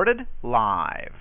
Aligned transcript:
Recorded 0.00 0.26
live. 0.42 1.12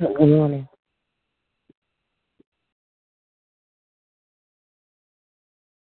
Good 0.00 0.18
morning. 0.18 0.66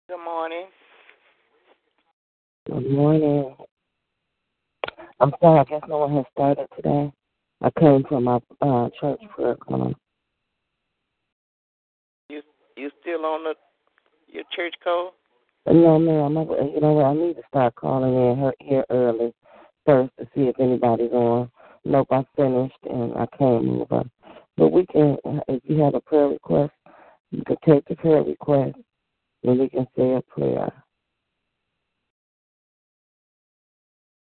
Good 0.10 0.18
morning. 0.26 0.66
Good 2.66 2.92
morning. 2.92 3.56
I'm 5.22 5.32
sorry, 5.40 5.60
I 5.62 5.64
guess 5.64 5.82
no 5.88 6.00
one 6.00 6.16
has 6.18 6.26
started 6.34 6.68
today. 6.76 7.14
I 7.62 7.70
came 7.80 8.04
from 8.10 8.26
my 8.26 8.42
uh, 8.62 8.90
church 9.00 9.22
prayer 9.34 9.56
call. 9.56 9.94
You 12.28 12.42
you 12.76 12.92
still 13.00 13.26
on 13.26 13.46
the 13.46 13.54
your 14.28 14.44
church 14.54 14.74
call? 14.84 15.14
No, 15.66 15.98
ma'am. 15.98 16.38
I, 16.38 16.42
you 16.42 16.82
know 16.82 16.92
what? 16.92 17.06
I 17.06 17.14
need 17.14 17.36
to 17.36 17.44
start 17.48 17.76
calling 17.76 18.14
in 18.14 18.52
here 18.60 18.84
early 18.90 19.34
first 19.86 20.12
to 20.20 20.26
see 20.36 20.42
if 20.42 20.60
anybody's 20.60 21.14
on. 21.14 21.50
Nope, 21.86 22.08
I 22.12 22.24
finished 22.36 22.78
and 22.90 23.14
I 23.14 23.26
came 23.38 23.82
over. 23.82 24.04
But 24.58 24.72
we 24.72 24.86
can, 24.88 25.18
if 25.48 25.62
you 25.66 25.82
have 25.84 25.96
a 25.96 26.02
prayer 26.02 26.28
request, 26.28 26.74
you 27.32 27.44
can 27.46 27.58
take 27.68 27.88
the 27.88 27.96
prayer 27.96 28.24
request 28.24 28.78
and 29.44 29.60
we 29.60 29.70
can 29.70 29.88
say 29.98 30.14
a 30.14 30.22
prayer. 30.22 30.72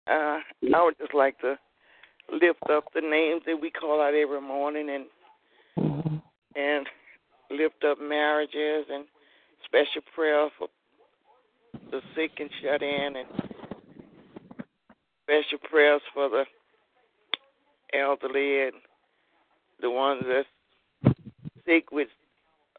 Uh, 0.06 0.38
I 0.74 0.84
would 0.84 0.98
just 0.98 1.14
like 1.14 1.38
to 1.40 1.56
lift 2.32 2.62
up 2.70 2.84
the 2.94 3.00
names 3.00 3.42
that 3.46 3.60
we 3.60 3.70
call 3.70 4.00
out 4.00 4.14
every 4.14 4.40
morning 4.40 4.90
and 4.90 5.04
mm-hmm. 5.78 6.16
and 6.56 6.86
lift 7.50 7.84
up 7.84 7.98
marriages 8.00 8.86
and 8.90 9.04
special 9.64 10.02
prayer 10.14 10.48
for 10.58 10.68
the 11.90 12.00
sick 12.14 12.32
and 12.38 12.50
shut 12.62 12.82
in 12.82 13.16
and 13.16 13.28
special 15.22 15.58
prayers 15.70 16.02
for 16.12 16.28
the 16.28 16.44
elderly 17.98 18.62
and 18.62 18.72
the 19.80 19.90
ones 19.90 20.22
that's 20.26 21.14
sick 21.66 21.90
with 21.92 22.08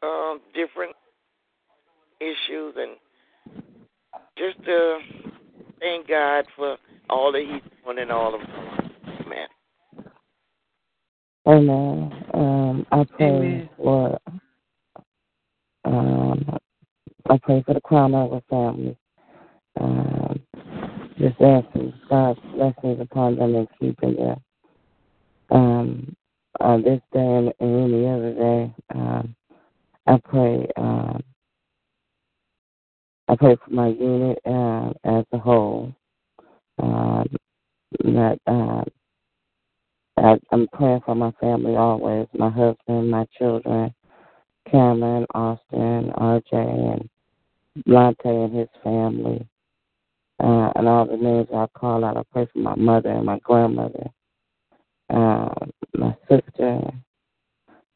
um, 0.02 0.40
different 0.54 0.94
issues 2.20 2.74
and 2.76 2.96
just 4.38 4.62
to 4.64 4.98
thank 5.80 6.08
God 6.08 6.46
for 6.56 6.76
all 7.08 7.32
that 7.32 7.40
He's 7.40 7.62
doing 7.84 7.98
in 7.98 8.10
all 8.10 8.34
of 8.34 8.40
us. 8.40 8.90
Amen. 9.24 9.48
Amen. 11.46 12.24
Um, 12.34 12.86
I 12.92 13.04
pray 13.04 13.26
Amen. 13.26 13.68
for 13.76 14.18
um, 15.84 16.58
I 17.30 17.38
pray 17.38 17.62
for 17.64 17.74
the 17.74 17.80
crown 17.80 18.14
of 18.14 18.32
our 18.32 18.42
family. 18.50 18.96
Um, 19.80 20.40
just 21.18 21.40
asking 21.40 21.92
God's 22.08 22.40
blessings 22.54 23.00
upon 23.00 23.36
them 23.36 23.54
and 23.54 23.68
keeping 23.80 24.16
them. 24.16 24.40
Um, 25.50 26.14
on 26.60 26.82
this 26.82 27.00
day 27.12 27.20
and, 27.20 27.52
any 27.60 28.06
other 28.08 28.34
day, 28.34 28.74
um, 28.94 29.34
I 30.06 30.18
pray. 30.24 30.66
Um, 30.76 31.22
I 33.28 33.36
pray 33.36 33.56
for 33.56 33.70
my 33.70 33.88
unit 33.88 34.38
uh, 34.46 34.92
as 35.04 35.24
a 35.32 35.38
whole. 35.38 35.94
Um, 36.80 37.26
that 38.04 38.38
uh, 38.46 38.84
I, 40.18 40.36
I'm 40.52 40.68
praying 40.72 41.00
for 41.04 41.14
my 41.14 41.32
family 41.40 41.76
always. 41.76 42.26
My 42.34 42.50
husband, 42.50 43.10
my 43.10 43.26
children, 43.38 43.94
Cameron, 44.70 45.26
Austin, 45.34 46.12
RJ, 46.16 46.52
and 46.52 47.08
Lante 47.86 48.28
and 48.28 48.56
his 48.56 48.68
family, 48.82 49.46
uh, 50.42 50.72
and 50.76 50.88
all 50.88 51.06
the 51.06 51.16
names 51.16 51.48
I 51.54 51.66
call 51.78 52.04
out. 52.04 52.16
I 52.16 52.22
pray 52.32 52.48
for 52.52 52.58
my 52.58 52.74
mother 52.74 53.10
and 53.10 53.26
my 53.26 53.38
grandmother, 53.40 54.10
uh, 55.10 55.48
my 55.94 56.16
sister, 56.28 56.80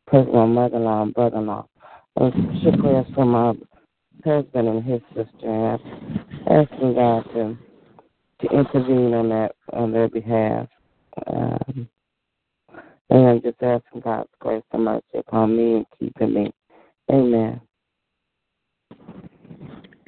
pray 0.07 0.25
my 0.25 0.47
mother-in-law 0.47 1.02
and 1.02 1.14
brother-in-law. 1.14 1.67
I 2.19 2.31
should 2.62 2.79
prayers 2.81 3.07
for 3.14 3.25
my 3.25 3.55
husband 4.25 4.69
and 4.69 4.85
his 4.85 5.00
sister, 5.14 5.47
and 5.47 5.81
asking 6.49 6.95
God 6.95 7.25
to 7.35 7.57
to 8.40 8.49
intervene 8.49 9.14
on 9.14 9.29
that 9.29 9.52
on 9.73 9.93
their 9.93 10.09
behalf. 10.09 10.67
Um, 11.26 11.88
and 13.11 13.26
I'm 13.26 13.43
just 13.43 13.62
asking 13.62 14.00
God's 14.02 14.31
grace 14.38 14.62
and 14.73 14.85
mercy 14.85 15.05
upon 15.19 15.57
me 15.57 15.75
and 15.76 15.87
keeping 15.99 16.33
me. 16.33 16.52
Amen. 17.11 17.61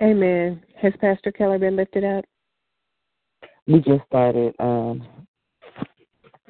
Amen. 0.00 0.62
Has 0.80 0.92
Pastor 1.00 1.32
Keller 1.32 1.58
been 1.58 1.76
lifted 1.76 2.04
up? 2.04 2.24
We 3.66 3.80
just 3.80 4.04
started. 4.06 4.54
Um, 4.58 5.06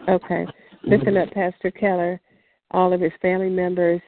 okay. 0.09 0.47
Lifting 0.85 1.17
up 1.17 1.31
Pastor 1.33 1.71
Keller, 1.71 2.21
all 2.73 2.93
of 2.93 3.01
his 3.01 3.13
family 3.21 3.51
members, 3.51 4.01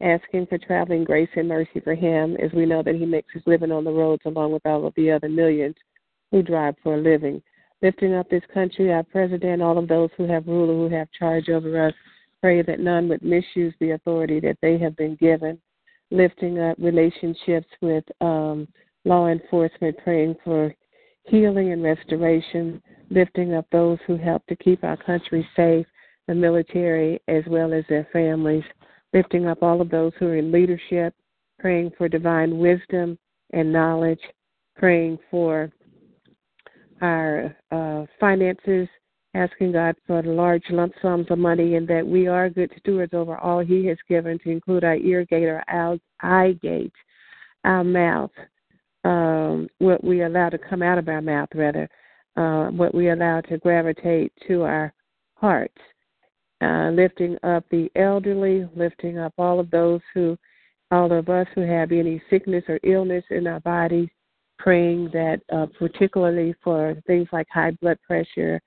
asking 0.00 0.46
for 0.46 0.58
traveling 0.58 1.04
grace 1.04 1.28
and 1.36 1.48
mercy 1.48 1.80
for 1.82 1.94
him, 1.94 2.36
as 2.36 2.52
we 2.52 2.66
know 2.66 2.82
that 2.82 2.94
he 2.94 3.06
makes 3.06 3.32
his 3.32 3.42
living 3.46 3.72
on 3.72 3.84
the 3.84 3.90
roads 3.90 4.22
along 4.26 4.52
with 4.52 4.64
all 4.66 4.86
of 4.86 4.94
the 4.96 5.10
other 5.10 5.28
millions 5.28 5.74
who 6.30 6.42
drive 6.42 6.74
for 6.82 6.94
a 6.94 7.00
living. 7.00 7.42
Lifting 7.80 8.14
up 8.14 8.28
this 8.28 8.42
country, 8.52 8.92
our 8.92 9.02
president, 9.04 9.62
all 9.62 9.78
of 9.78 9.88
those 9.88 10.10
who 10.16 10.24
have 10.24 10.46
rule, 10.46 10.66
who 10.66 10.94
have 10.94 11.08
charge 11.16 11.48
over 11.48 11.86
us, 11.86 11.94
pray 12.40 12.62
that 12.62 12.80
none 12.80 13.08
would 13.08 13.22
misuse 13.22 13.74
the 13.80 13.92
authority 13.92 14.40
that 14.40 14.58
they 14.62 14.78
have 14.78 14.96
been 14.96 15.16
given. 15.16 15.58
Lifting 16.10 16.58
up 16.58 16.76
relationships 16.78 17.68
with 17.80 18.04
um, 18.20 18.66
law 19.04 19.28
enforcement, 19.28 19.96
praying 20.02 20.36
for 20.44 20.74
healing 21.24 21.72
and 21.72 21.82
restoration, 21.82 22.82
lifting 23.10 23.54
up 23.54 23.66
those 23.70 23.98
who 24.06 24.16
help 24.16 24.44
to 24.46 24.56
keep 24.56 24.84
our 24.84 24.96
country 24.96 25.46
safe, 25.56 25.86
the 26.26 26.34
military 26.34 27.20
as 27.28 27.42
well 27.46 27.72
as 27.72 27.84
their 27.88 28.06
families, 28.12 28.64
lifting 29.12 29.46
up 29.46 29.62
all 29.62 29.80
of 29.80 29.90
those 29.90 30.12
who 30.18 30.26
are 30.26 30.36
in 30.36 30.52
leadership, 30.52 31.14
praying 31.58 31.90
for 31.96 32.08
divine 32.08 32.58
wisdom 32.58 33.18
and 33.52 33.72
knowledge, 33.72 34.20
praying 34.76 35.18
for 35.30 35.70
our 37.00 37.56
uh, 37.70 38.04
finances, 38.20 38.88
asking 39.34 39.72
God 39.72 39.94
for 40.06 40.22
large 40.22 40.64
lump 40.70 40.92
sums 41.00 41.26
of 41.30 41.38
money, 41.38 41.76
and 41.76 41.86
that 41.88 42.06
we 42.06 42.26
are 42.26 42.50
good 42.50 42.70
stewards 42.78 43.14
over 43.14 43.38
all 43.38 43.60
He 43.60 43.86
has 43.86 43.98
given, 44.08 44.38
to 44.40 44.50
include 44.50 44.84
our 44.84 44.96
ear 44.96 45.24
gate, 45.24 45.48
our 45.48 45.98
eye 46.20 46.58
gate, 46.60 46.92
our 47.64 47.84
mouth, 47.84 48.30
um, 49.04 49.68
what 49.78 50.02
we 50.02 50.22
allow 50.22 50.48
to 50.48 50.58
come 50.58 50.82
out 50.82 50.98
of 50.98 51.08
our 51.08 51.22
mouth, 51.22 51.48
rather, 51.54 51.88
uh, 52.38 52.70
what 52.70 52.94
we 52.94 53.10
allow 53.10 53.40
to 53.40 53.58
gravitate 53.58 54.32
to 54.46 54.62
our 54.62 54.92
hearts. 55.34 55.74
Uh, 56.60 56.90
lifting 56.90 57.36
up 57.42 57.64
the 57.70 57.90
elderly, 57.96 58.68
lifting 58.76 59.18
up 59.18 59.32
all 59.38 59.58
of 59.58 59.70
those 59.70 60.00
who, 60.14 60.36
all 60.90 61.12
of 61.12 61.28
us 61.28 61.46
who 61.54 61.62
have 61.62 61.90
any 61.92 62.22
sickness 62.30 62.64
or 62.68 62.78
illness 62.84 63.24
in 63.30 63.46
our 63.46 63.60
bodies, 63.60 64.08
praying 64.58 65.08
that 65.12 65.40
uh, 65.52 65.66
particularly 65.78 66.54
for 66.62 66.96
things 67.06 67.28
like 67.32 67.46
high 67.52 67.72
blood 67.80 67.98
pressure 68.06 68.60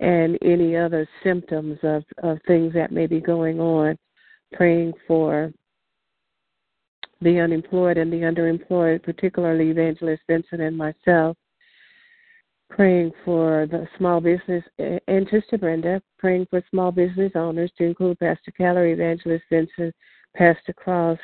and 0.00 0.38
any 0.42 0.76
other 0.76 1.06
symptoms 1.22 1.78
of, 1.82 2.02
of 2.22 2.38
things 2.46 2.72
that 2.72 2.90
may 2.90 3.06
be 3.06 3.20
going 3.20 3.60
on, 3.60 3.96
praying 4.52 4.92
for 5.06 5.52
the 7.20 7.38
unemployed 7.38 7.98
and 7.98 8.10
the 8.10 8.16
underemployed, 8.16 9.02
particularly 9.02 9.68
Evangelist 9.70 10.22
Vincent 10.26 10.62
and 10.62 10.76
myself, 10.76 11.36
praying 12.70 13.12
for 13.24 13.66
the 13.70 13.86
small 13.98 14.20
business 14.20 14.64
and 14.78 15.28
Sister 15.30 15.58
Brenda, 15.58 16.00
praying 16.18 16.46
for 16.48 16.62
small 16.70 16.92
business 16.92 17.32
owners 17.34 17.70
to 17.76 17.84
include 17.84 18.18
Pastor 18.20 18.52
Keller, 18.52 18.86
Evangelist 18.86 19.44
Vincent, 19.50 19.94
Pastor 20.36 20.72
Cross, 20.72 21.18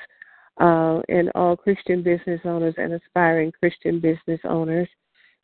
uh, 0.60 1.00
and 1.08 1.30
all 1.34 1.56
Christian 1.56 2.02
business 2.02 2.40
owners 2.44 2.74
and 2.78 2.92
aspiring 2.92 3.52
Christian 3.60 4.00
business 4.00 4.40
owners, 4.44 4.88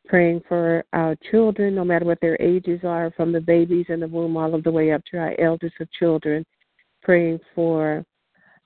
praying 0.06 0.42
for 0.48 0.84
our 0.92 1.16
children, 1.30 1.74
no 1.76 1.84
matter 1.84 2.04
what 2.04 2.20
their 2.20 2.40
ages 2.42 2.80
are, 2.82 3.12
from 3.16 3.30
the 3.30 3.40
babies 3.40 3.86
in 3.88 4.00
the 4.00 4.08
womb 4.08 4.36
all 4.36 4.54
of 4.54 4.64
the 4.64 4.70
way 4.70 4.92
up 4.92 5.02
to 5.10 5.18
our 5.18 5.38
eldest 5.38 5.74
of 5.80 5.90
children, 5.92 6.44
praying 7.02 7.38
for 7.54 8.04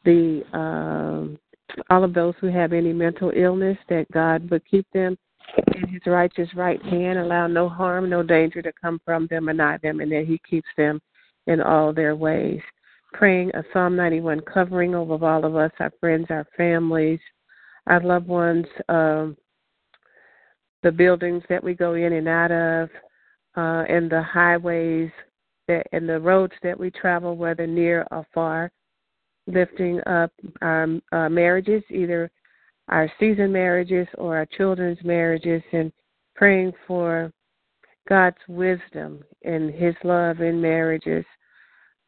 the 0.05 0.43
um, 0.53 1.39
all 1.91 2.05
of 2.05 2.15
those 2.15 2.35
who 2.41 2.47
have 2.47 2.73
any 2.73 2.93
mental 2.93 3.33
illness, 3.35 3.77
that 3.89 4.11
God 4.13 4.49
would 4.51 4.65
keep 4.71 4.87
them 4.95 5.19
in 5.75 5.89
His 5.89 6.03
righteous 6.07 6.49
right 6.55 6.83
hand, 6.83 7.19
allow 7.19 7.47
no 7.47 7.69
harm, 7.69 8.09
no 8.11 8.23
danger 8.23 8.63
to 8.63 8.73
come 8.81 9.01
from 9.05 9.27
them 9.29 9.49
or 9.49 9.53
nigh 9.53 9.79
them, 9.83 10.01
and 10.01 10.11
that 10.13 10.27
He 10.27 10.41
keeps 10.49 10.69
them 10.77 11.01
in 11.47 11.61
all 11.61 11.93
their 11.93 12.17
ways. 12.17 12.61
Praying 13.13 13.51
a 13.55 13.63
Psalm 13.73 13.97
91 13.97 14.41
covering 14.53 14.95
over 14.95 15.25
all 15.25 15.45
of 15.45 15.57
us, 15.57 15.71
our 15.79 15.93
friends, 16.01 16.27
our 16.31 16.47
families, 16.57 17.21
our 17.87 18.01
loved 18.01 18.27
ones, 18.27 18.67
um, 18.89 19.37
the 20.83 20.93
buildings 20.93 21.43
that 21.49 21.63
we 21.63 21.75
go 21.75 21.95
in 21.95 22.13
and 22.13 22.29
out 22.29 22.53
of, 22.53 22.89
uh, 23.57 23.85
and 23.89 24.11
the 24.11 24.23
highways 24.23 25.11
that, 25.69 25.87
and 25.93 26.09
the 26.09 26.21
roads 26.21 26.53
that 26.63 26.79
we 26.79 26.91
travel, 26.91 27.37
whether 27.37 27.67
near 27.67 28.07
or 28.11 28.27
far, 28.35 28.71
lifting 29.47 30.01
up 30.07 30.33
our 30.63 30.87
uh, 31.13 31.29
marriages, 31.29 31.83
either 31.91 32.31
our 32.89 33.11
season 33.19 33.53
marriages 33.53 34.07
or 34.19 34.37
our 34.37 34.47
children's 34.47 35.03
marriages, 35.05 35.63
and 35.73 35.93
praying 36.35 36.73
for 36.87 37.33
God's 38.09 38.37
wisdom 38.49 39.25
and 39.45 39.73
His 39.73 39.95
love 40.05 40.41
in 40.41 40.61
marriages 40.61 41.25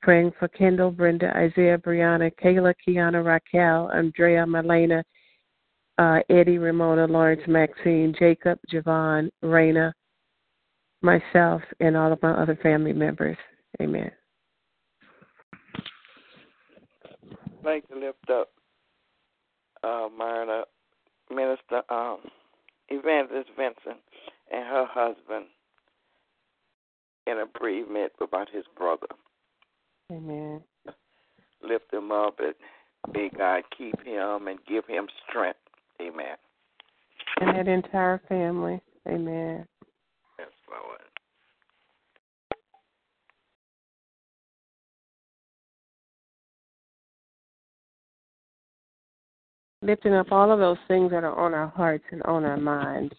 Praying 0.01 0.33
for 0.39 0.47
Kendall, 0.49 0.91
Brenda, 0.93 1.37
Isaiah, 1.37 1.77
Brianna, 1.77 2.31
Kayla, 2.43 2.73
Kiana, 2.87 3.25
Raquel, 3.25 3.91
Andrea, 3.93 4.47
Malena, 4.47 5.03
uh, 5.99 6.21
Eddie, 6.31 6.59
Ramona, 6.59 7.07
Lawrence, 7.07 7.43
Maxine, 7.49 8.15
Jacob, 8.17 8.61
Javon, 8.73 9.29
Raina, 9.43 9.93
myself, 11.03 11.63
and 11.81 11.97
all 11.97 12.13
of 12.13 12.23
my 12.23 12.31
other 12.31 12.57
family 12.63 12.93
members. 12.93 13.37
Amen. 13.83 14.11
Like 17.65 17.89
to 17.89 17.99
lift 17.99 18.31
up 18.31 18.51
uh, 19.83 20.09
Myrna, 20.17 20.63
Minister 21.31 21.83
um, 21.91 22.19
Evangelist 22.89 23.51
Vincent 23.57 24.01
and 24.53 24.67
her 24.67 24.87
husband 24.89 25.47
in 27.27 27.39
a 27.39 27.59
bereavement 27.59 28.13
about 28.21 28.49
his 28.51 28.65
brother. 28.77 29.07
Amen. 30.11 30.63
Lift 31.63 31.93
him 31.93 32.11
up 32.11 32.39
and 32.39 32.55
may 33.13 33.31
God 33.37 33.63
keep 33.77 34.01
him 34.05 34.49
and 34.49 34.59
give 34.67 34.87
him 34.87 35.07
strength. 35.29 35.59
Amen. 36.01 36.37
And 37.41 37.57
that 37.57 37.69
entire 37.69 38.21
family. 38.29 38.81
Amen. 39.07 39.67
Yes, 40.39 40.49
Lord. 40.69 41.01
Lifting 49.89 50.13
up 50.13 50.33
all 50.33 50.53
of 50.53 50.59
those 50.59 50.77
things 50.87 51.11
that 51.13 51.25
are 51.25 51.35
on 51.35 51.55
our 51.55 51.69
hearts 51.69 52.05
and 52.11 52.23
on 52.25 52.45
our 52.45 52.59
minds. 52.59 53.15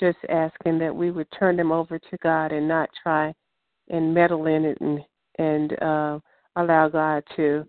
Just 0.00 0.16
asking 0.30 0.78
that 0.78 0.94
we 0.94 1.10
would 1.10 1.26
turn 1.38 1.54
them 1.54 1.70
over 1.70 1.98
to 1.98 2.16
God 2.22 2.50
and 2.50 2.66
not 2.66 2.88
try 3.02 3.34
and 3.90 4.14
meddle 4.14 4.46
in 4.46 4.64
it 4.64 4.78
and 4.80 5.00
and 5.38 5.82
uh, 5.82 6.18
allow 6.56 6.88
God 6.88 7.24
to 7.36 7.66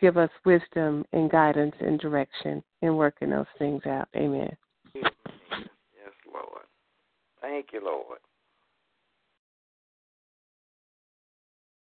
give 0.00 0.16
us 0.16 0.30
wisdom 0.46 1.04
and 1.12 1.30
guidance 1.30 1.74
and 1.80 2.00
direction 2.00 2.62
in 2.80 2.96
working 2.96 3.28
those 3.28 3.44
things 3.58 3.82
out. 3.84 4.08
Amen. 4.16 4.56
Yes, 4.94 5.12
Lord. 6.32 6.64
Thank 7.42 7.74
you, 7.74 7.84
Lord. 7.84 8.20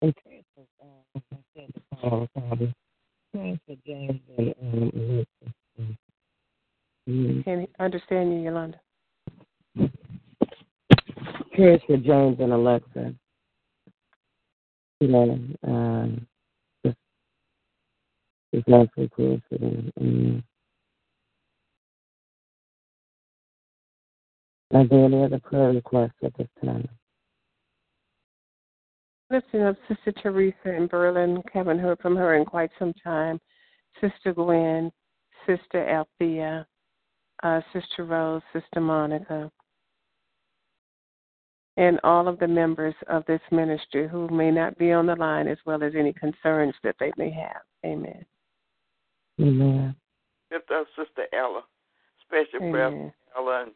Okay, 0.03 0.43
so 0.57 0.67
uh, 0.83 1.21
I 1.33 1.37
said 1.55 1.71
the 1.73 1.81
Father, 2.03 2.29
Father, 2.35 2.75
praying 3.33 3.61
for 3.67 3.77
James 3.87 4.21
and 4.37 4.53
um, 4.61 4.91
Elizabeth. 4.93 5.27
Mm. 7.09 7.45
Can 7.45 7.67
understand 7.79 8.33
you, 8.33 8.41
Yolanda. 8.41 8.81
Prayers 11.55 11.81
for 11.87 11.97
James 11.97 12.39
and 12.41 12.53
Alexa. 12.53 13.15
You 15.01 15.09
know, 15.09 15.39
um, 15.65 16.27
just, 16.85 16.97
just 18.55 18.69
week 18.97 19.13
prayers 19.13 19.41
for 19.49 19.59
them. 19.59 19.93
Mm. 20.01 20.43
Are 24.75 24.87
there 24.87 25.05
any 25.05 25.23
other 25.23 25.39
prayer 25.39 25.71
requests 25.71 26.19
at 26.25 26.37
this 26.37 26.49
time? 26.65 26.89
Listen 29.31 29.63
up 29.63 29.77
Sister 29.89 30.13
Teresa 30.23 30.75
in 30.75 30.87
Berlin. 30.87 31.43
Haven't 31.53 31.79
heard 31.79 31.99
from 32.01 32.17
her 32.17 32.35
in 32.35 32.45
quite 32.45 32.71
some 32.79 32.93
time. 33.03 33.41
Sister 34.01 34.33
Gwen, 34.33 34.91
Sister 35.47 35.89
Althea, 35.89 36.67
uh, 37.47 37.61
Sister 37.73 38.05
Rose, 38.05 38.43
Sister 38.53 38.81
Monica, 38.81 39.51
and 41.77 42.01
all 42.03 42.27
of 42.27 42.39
the 42.39 42.49
members 42.49 42.95
of 43.09 43.25
this 43.27 43.41
ministry 43.53 44.09
who 44.09 44.29
may 44.29 44.51
not 44.51 44.77
be 44.79 44.93
on 44.93 45.07
the 45.07 45.15
line, 45.15 45.47
as 45.47 45.59
well 45.65 45.83
as 45.83 45.93
any 45.97 46.13
concerns 46.13 46.75
that 46.83 46.97
they 46.99 47.13
may 47.17 47.31
have. 47.31 47.63
Amen. 47.85 48.25
Amen. 49.41 49.95
Lift 50.51 50.71
up 50.71 50.87
Sister 50.97 51.27
Ella. 51.33 51.63
Special 52.27 52.71
prayer 52.71 52.91
for 52.91 53.15
Ella 53.37 53.63
and 53.63 53.73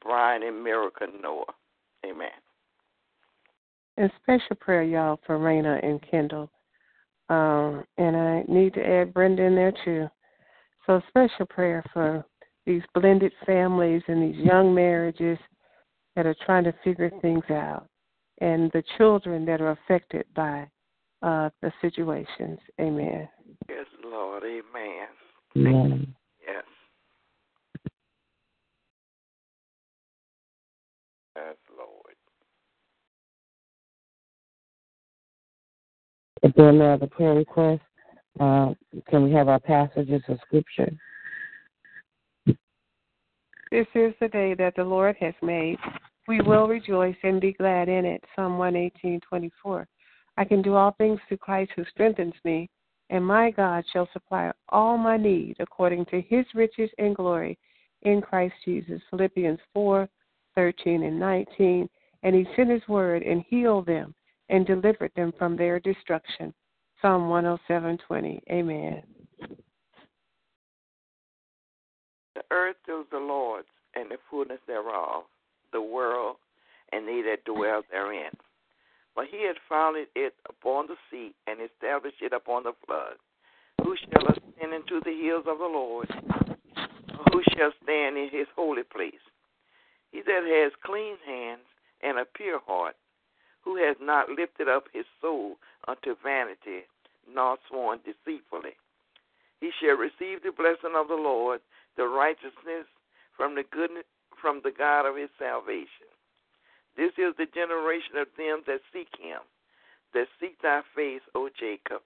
Brian 0.00 0.42
and 0.42 0.62
Miracle 0.62 1.08
Noah. 1.20 1.44
Amen. 2.06 2.28
And 3.96 4.12
special 4.22 4.54
prayer, 4.60 4.84
y'all, 4.84 5.18
for 5.26 5.38
Raina 5.38 5.84
and 5.84 6.00
Kendall. 6.08 6.50
Um, 7.30 7.84
and 7.96 8.16
I 8.16 8.44
need 8.46 8.74
to 8.74 8.86
add 8.86 9.12
Brenda 9.12 9.42
in 9.42 9.56
there 9.56 9.72
too. 9.84 10.08
So 10.86 11.00
special 11.08 11.46
prayer 11.46 11.82
for 11.92 12.24
these 12.68 12.82
blended 12.94 13.32
families 13.46 14.02
and 14.08 14.22
these 14.22 14.44
young 14.44 14.74
marriages 14.74 15.38
that 16.14 16.26
are 16.26 16.36
trying 16.44 16.64
to 16.64 16.74
figure 16.84 17.10
things 17.22 17.44
out, 17.50 17.86
and 18.42 18.70
the 18.72 18.82
children 18.98 19.46
that 19.46 19.62
are 19.62 19.70
affected 19.70 20.26
by 20.36 20.68
uh, 21.22 21.48
the 21.62 21.72
situations. 21.80 22.58
Amen. 22.78 23.26
Yes, 23.70 23.86
Lord. 24.04 24.42
Amen. 24.44 25.08
Amen. 25.56 26.14
Yes. 26.46 26.64
Yes, 31.34 31.56
Lord. 31.74 32.14
If 36.42 36.54
there 36.54 36.68
are 36.68 36.72
no 36.72 36.92
other 36.92 37.06
prayer 37.06 37.34
requests, 37.34 37.80
uh, 38.38 38.74
can 39.08 39.24
we 39.24 39.32
have 39.32 39.48
our 39.48 39.58
passages 39.58 40.22
of 40.28 40.38
scripture? 40.46 40.92
This 43.70 43.86
is 43.94 44.14
the 44.18 44.28
day 44.28 44.54
that 44.54 44.74
the 44.76 44.84
Lord 44.84 45.16
has 45.20 45.34
made. 45.42 45.78
We 46.26 46.40
will 46.40 46.68
rejoice 46.68 47.16
and 47.22 47.40
be 47.40 47.52
glad 47.52 47.88
in 47.88 48.04
it. 48.04 48.24
Psalm 48.34 48.58
118:24. 48.58 49.86
I 50.38 50.44
can 50.44 50.62
do 50.62 50.74
all 50.74 50.92
things 50.92 51.20
through 51.28 51.38
Christ 51.38 51.72
who 51.76 51.84
strengthens 51.86 52.34
me, 52.44 52.70
and 53.10 53.24
my 53.24 53.50
God 53.50 53.84
shall 53.92 54.08
supply 54.12 54.52
all 54.70 54.96
my 54.96 55.16
need 55.16 55.56
according 55.58 56.06
to 56.06 56.20
his 56.22 56.46
riches 56.54 56.90
and 56.98 57.14
glory 57.14 57.58
in 58.02 58.22
Christ 58.22 58.54
Jesus. 58.64 59.02
Philippians 59.10 59.60
4:13 59.74 61.02
and 61.02 61.18
19. 61.18 61.88
And 62.22 62.34
he 62.34 62.48
sent 62.56 62.70
his 62.70 62.86
word 62.88 63.22
and 63.22 63.42
healed 63.42 63.86
them 63.86 64.14
and 64.48 64.66
delivered 64.66 65.12
them 65.14 65.32
from 65.32 65.56
their 65.56 65.78
destruction. 65.78 66.54
Psalm 67.00 67.28
107:20. 67.28 68.40
Amen. 68.50 69.02
Earth 72.50 72.76
is 72.88 73.06
the 73.10 73.18
Lord's, 73.18 73.68
and 73.94 74.10
the 74.10 74.18
fullness 74.30 74.60
thereof, 74.66 75.24
the 75.72 75.82
world, 75.82 76.36
and 76.92 77.06
they 77.06 77.22
that 77.22 77.44
dwell 77.44 77.82
therein. 77.90 78.30
For 79.14 79.24
he 79.24 79.46
hath 79.46 79.56
founded 79.68 80.08
it 80.14 80.34
upon 80.48 80.86
the 80.86 80.96
sea, 81.10 81.34
and 81.46 81.60
established 81.60 82.22
it 82.22 82.32
upon 82.32 82.62
the 82.62 82.72
flood. 82.86 83.14
Who 83.82 83.96
shall 83.96 84.26
ascend 84.28 84.72
into 84.72 85.00
the 85.04 85.16
hills 85.16 85.44
of 85.46 85.58
the 85.58 85.64
Lord? 85.64 86.08
Who 87.32 87.42
shall 87.56 87.72
stand 87.82 88.16
in 88.16 88.28
his 88.30 88.46
holy 88.54 88.82
place? 88.82 89.14
He 90.12 90.22
that 90.22 90.44
has 90.44 90.72
clean 90.84 91.16
hands 91.26 91.66
and 92.02 92.18
a 92.18 92.24
pure 92.24 92.60
heart, 92.66 92.96
who 93.62 93.76
has 93.76 93.96
not 94.00 94.30
lifted 94.30 94.68
up 94.68 94.84
his 94.92 95.04
soul 95.20 95.56
unto 95.86 96.16
vanity, 96.22 96.86
nor 97.32 97.58
sworn 97.68 97.98
deceitfully. 98.04 98.76
He 99.60 99.70
shall 99.80 99.96
receive 99.96 100.42
the 100.42 100.52
blessing 100.52 100.94
of 100.96 101.08
the 101.08 101.14
Lord, 101.14 101.60
the 101.98 102.06
righteousness 102.06 102.86
from 103.36 103.54
the 103.54 103.64
goodness 103.70 104.06
from 104.40 104.60
the 104.62 104.70
God 104.70 105.04
of 105.04 105.16
his 105.16 105.28
salvation. 105.38 106.08
This 106.96 107.10
is 107.18 107.34
the 107.36 107.50
generation 107.52 108.16
of 108.16 108.28
them 108.38 108.62
that 108.66 108.80
seek 108.92 109.10
him, 109.20 109.42
that 110.14 110.28
seek 110.40 110.62
thy 110.62 110.80
face, 110.94 111.20
O 111.34 111.50
Jacob. 111.58 112.02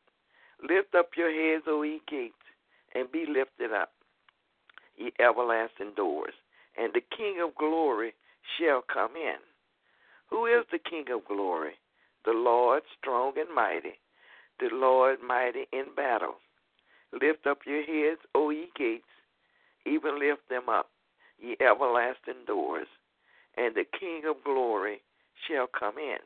Lift 0.62 0.94
up 0.94 1.10
your 1.16 1.30
heads, 1.30 1.64
O 1.68 1.82
ye 1.82 2.00
gates, 2.08 2.34
and 2.94 3.12
be 3.12 3.26
lifted 3.28 3.72
up, 3.72 3.92
ye 4.96 5.12
everlasting 5.20 5.92
doors, 5.94 6.34
and 6.76 6.92
the 6.94 7.04
King 7.16 7.40
of 7.44 7.54
glory 7.54 8.14
shall 8.58 8.82
come 8.82 9.14
in. 9.16 9.40
Who 10.30 10.46
is 10.46 10.64
the 10.72 10.78
King 10.78 11.04
of 11.12 11.26
glory? 11.26 11.74
The 12.24 12.32
Lord 12.32 12.82
strong 12.98 13.32
and 13.36 13.54
mighty, 13.54 13.98
the 14.58 14.70
Lord 14.72 15.18
mighty 15.26 15.66
in 15.72 15.86
battle. 15.94 16.36
Lift 17.12 17.46
up 17.46 17.58
your 17.66 17.82
heads, 17.82 18.20
O 18.34 18.48
ye 18.50 18.68
gates, 18.76 19.04
even 19.86 20.18
lift 20.18 20.48
them 20.48 20.68
up, 20.68 20.90
ye 21.38 21.56
everlasting 21.60 22.44
doors, 22.46 22.86
and 23.56 23.74
the 23.74 23.84
King 23.98 24.22
of 24.28 24.42
glory 24.44 25.00
shall 25.46 25.66
come 25.66 25.98
in. 25.98 26.18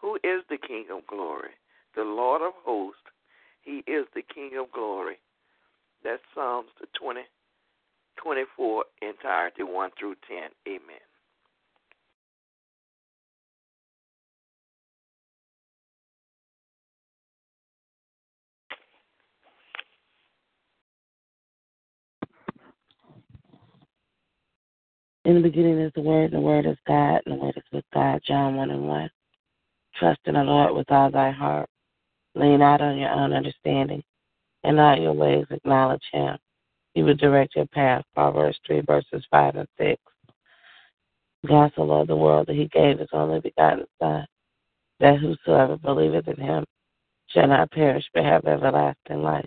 Who 0.00 0.16
is 0.16 0.42
the 0.48 0.58
King 0.58 0.86
of 0.92 1.06
glory? 1.06 1.50
The 1.94 2.04
Lord 2.04 2.42
of 2.42 2.52
hosts. 2.64 3.00
He 3.62 3.82
is 3.90 4.06
the 4.14 4.22
King 4.22 4.52
of 4.58 4.70
glory. 4.72 5.18
That's 6.04 6.22
Psalms 6.34 6.68
the 6.80 6.86
20, 6.98 7.22
24 8.16 8.84
entirety, 9.02 9.62
1 9.62 9.90
through 9.98 10.14
10. 10.28 10.38
Amen. 10.66 11.07
In 25.28 25.34
the 25.34 25.42
beginning 25.42 25.78
is 25.78 25.92
the 25.94 26.00
Word, 26.00 26.32
and 26.32 26.40
the 26.40 26.40
Word 26.40 26.64
is 26.64 26.78
God, 26.86 27.20
and 27.26 27.34
the 27.34 27.44
Word 27.44 27.52
is 27.54 27.62
with 27.70 27.84
God. 27.92 28.22
John 28.26 28.56
1 28.56 28.70
and 28.70 28.88
1. 28.88 29.10
Trust 29.96 30.20
in 30.24 30.32
the 30.32 30.42
Lord 30.42 30.74
with 30.74 30.90
all 30.90 31.10
thy 31.10 31.32
heart, 31.32 31.68
Lean 32.34 32.62
out 32.62 32.80
on 32.80 32.96
your 32.96 33.10
own 33.10 33.34
understanding. 33.34 34.02
In 34.64 34.78
all 34.78 34.98
your 34.98 35.12
ways 35.12 35.44
acknowledge 35.50 36.02
him. 36.14 36.38
He 36.94 37.02
will 37.02 37.14
direct 37.14 37.56
your 37.56 37.66
path. 37.66 38.06
Proverbs 38.14 38.58
3, 38.66 38.80
verses 38.86 39.22
5 39.30 39.56
and 39.56 39.68
6. 39.78 40.00
God 41.46 41.72
so 41.76 41.82
loved 41.82 42.08
the 42.08 42.16
world 42.16 42.46
that 42.46 42.56
he 42.56 42.68
gave 42.68 42.98
his 42.98 43.10
only 43.12 43.40
begotten 43.40 43.84
Son, 44.00 44.26
that 45.00 45.18
whosoever 45.18 45.76
believeth 45.76 46.26
in 46.26 46.42
him 46.42 46.64
shall 47.26 47.48
not 47.48 47.70
perish 47.70 48.08
but 48.14 48.24
have 48.24 48.46
everlasting 48.46 49.22
life. 49.22 49.44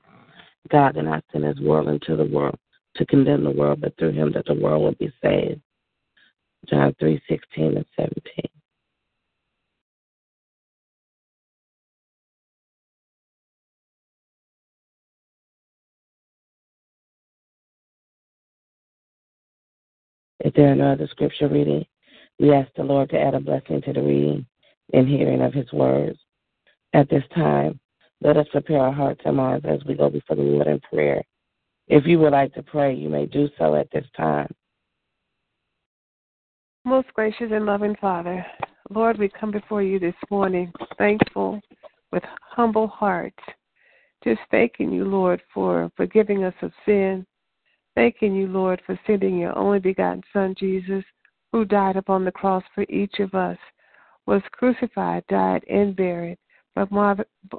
God 0.69 0.93
did 0.93 1.05
not 1.05 1.25
send 1.31 1.43
his 1.43 1.59
word 1.59 1.87
into 1.87 2.15
the 2.15 2.25
world 2.25 2.59
to 2.97 3.05
condemn 3.07 3.43
the 3.43 3.49
world, 3.49 3.81
but 3.81 3.97
through 3.97 4.11
him 4.11 4.31
that 4.33 4.45
the 4.45 4.53
world 4.53 4.83
would 4.83 4.99
be 4.99 5.11
saved. 5.23 5.59
John 6.69 6.95
3, 6.99 7.21
16 7.29 7.77
and 7.77 7.85
17. 7.97 8.51
If 20.43 20.53
there 20.55 20.71
are 20.71 20.75
no 20.75 20.93
other 20.93 21.07
scripture 21.07 21.47
reading, 21.47 21.85
we 22.39 22.51
ask 22.51 22.69
the 22.75 22.83
Lord 22.83 23.09
to 23.11 23.19
add 23.19 23.35
a 23.35 23.39
blessing 23.39 23.81
to 23.83 23.93
the 23.93 24.01
reading 24.01 24.45
and 24.93 25.07
hearing 25.07 25.41
of 25.41 25.53
his 25.53 25.71
words. 25.71 26.17
At 26.93 27.09
this 27.09 27.23
time, 27.35 27.79
let 28.21 28.37
us 28.37 28.47
prepare 28.51 28.79
our 28.79 28.91
hearts 28.91 29.21
and 29.25 29.37
minds 29.37 29.65
as 29.67 29.83
we 29.85 29.93
go 29.93 30.09
before 30.09 30.35
the 30.35 30.41
Lord 30.41 30.67
in 30.67 30.79
prayer. 30.79 31.23
If 31.87 32.05
you 32.05 32.19
would 32.19 32.33
like 32.33 32.53
to 32.55 32.63
pray, 32.63 32.93
you 32.93 33.09
may 33.09 33.25
do 33.25 33.49
so 33.57 33.75
at 33.75 33.89
this 33.91 34.05
time. 34.17 34.51
Most 36.83 37.13
gracious 37.13 37.51
and 37.51 37.65
loving 37.65 37.95
Father, 38.01 38.45
Lord, 38.89 39.17
we 39.17 39.29
come 39.29 39.51
before 39.51 39.83
you 39.83 39.99
this 39.99 40.15
morning 40.29 40.71
thankful 40.97 41.61
with 42.11 42.23
humble 42.41 42.87
hearts, 42.87 43.43
just 44.23 44.41
thanking 44.49 44.91
you, 44.91 45.05
Lord, 45.05 45.41
for 45.53 45.91
forgiving 45.95 46.43
us 46.43 46.55
of 46.61 46.71
sin, 46.85 47.25
Thanking 47.95 48.33
you, 48.35 48.47
Lord, 48.47 48.81
for 48.85 48.97
sending 49.05 49.37
your 49.37 49.57
only 49.57 49.79
begotten 49.79 50.23
Son, 50.31 50.55
Jesus, 50.57 51.03
who 51.51 51.65
died 51.65 51.97
upon 51.97 52.23
the 52.23 52.31
cross 52.31 52.63
for 52.73 52.85
each 52.87 53.19
of 53.19 53.35
us, 53.35 53.57
was 54.25 54.41
crucified, 54.53 55.25
died, 55.27 55.65
and 55.69 55.95
buried. 55.95 56.37
But, 56.73 56.87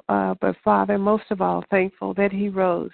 uh, 0.09 0.33
but 0.41 0.55
Father, 0.63 0.97
most 0.97 1.25
of 1.29 1.39
all, 1.39 1.63
thankful 1.69 2.15
that 2.15 2.31
he 2.31 2.49
rose, 2.49 2.89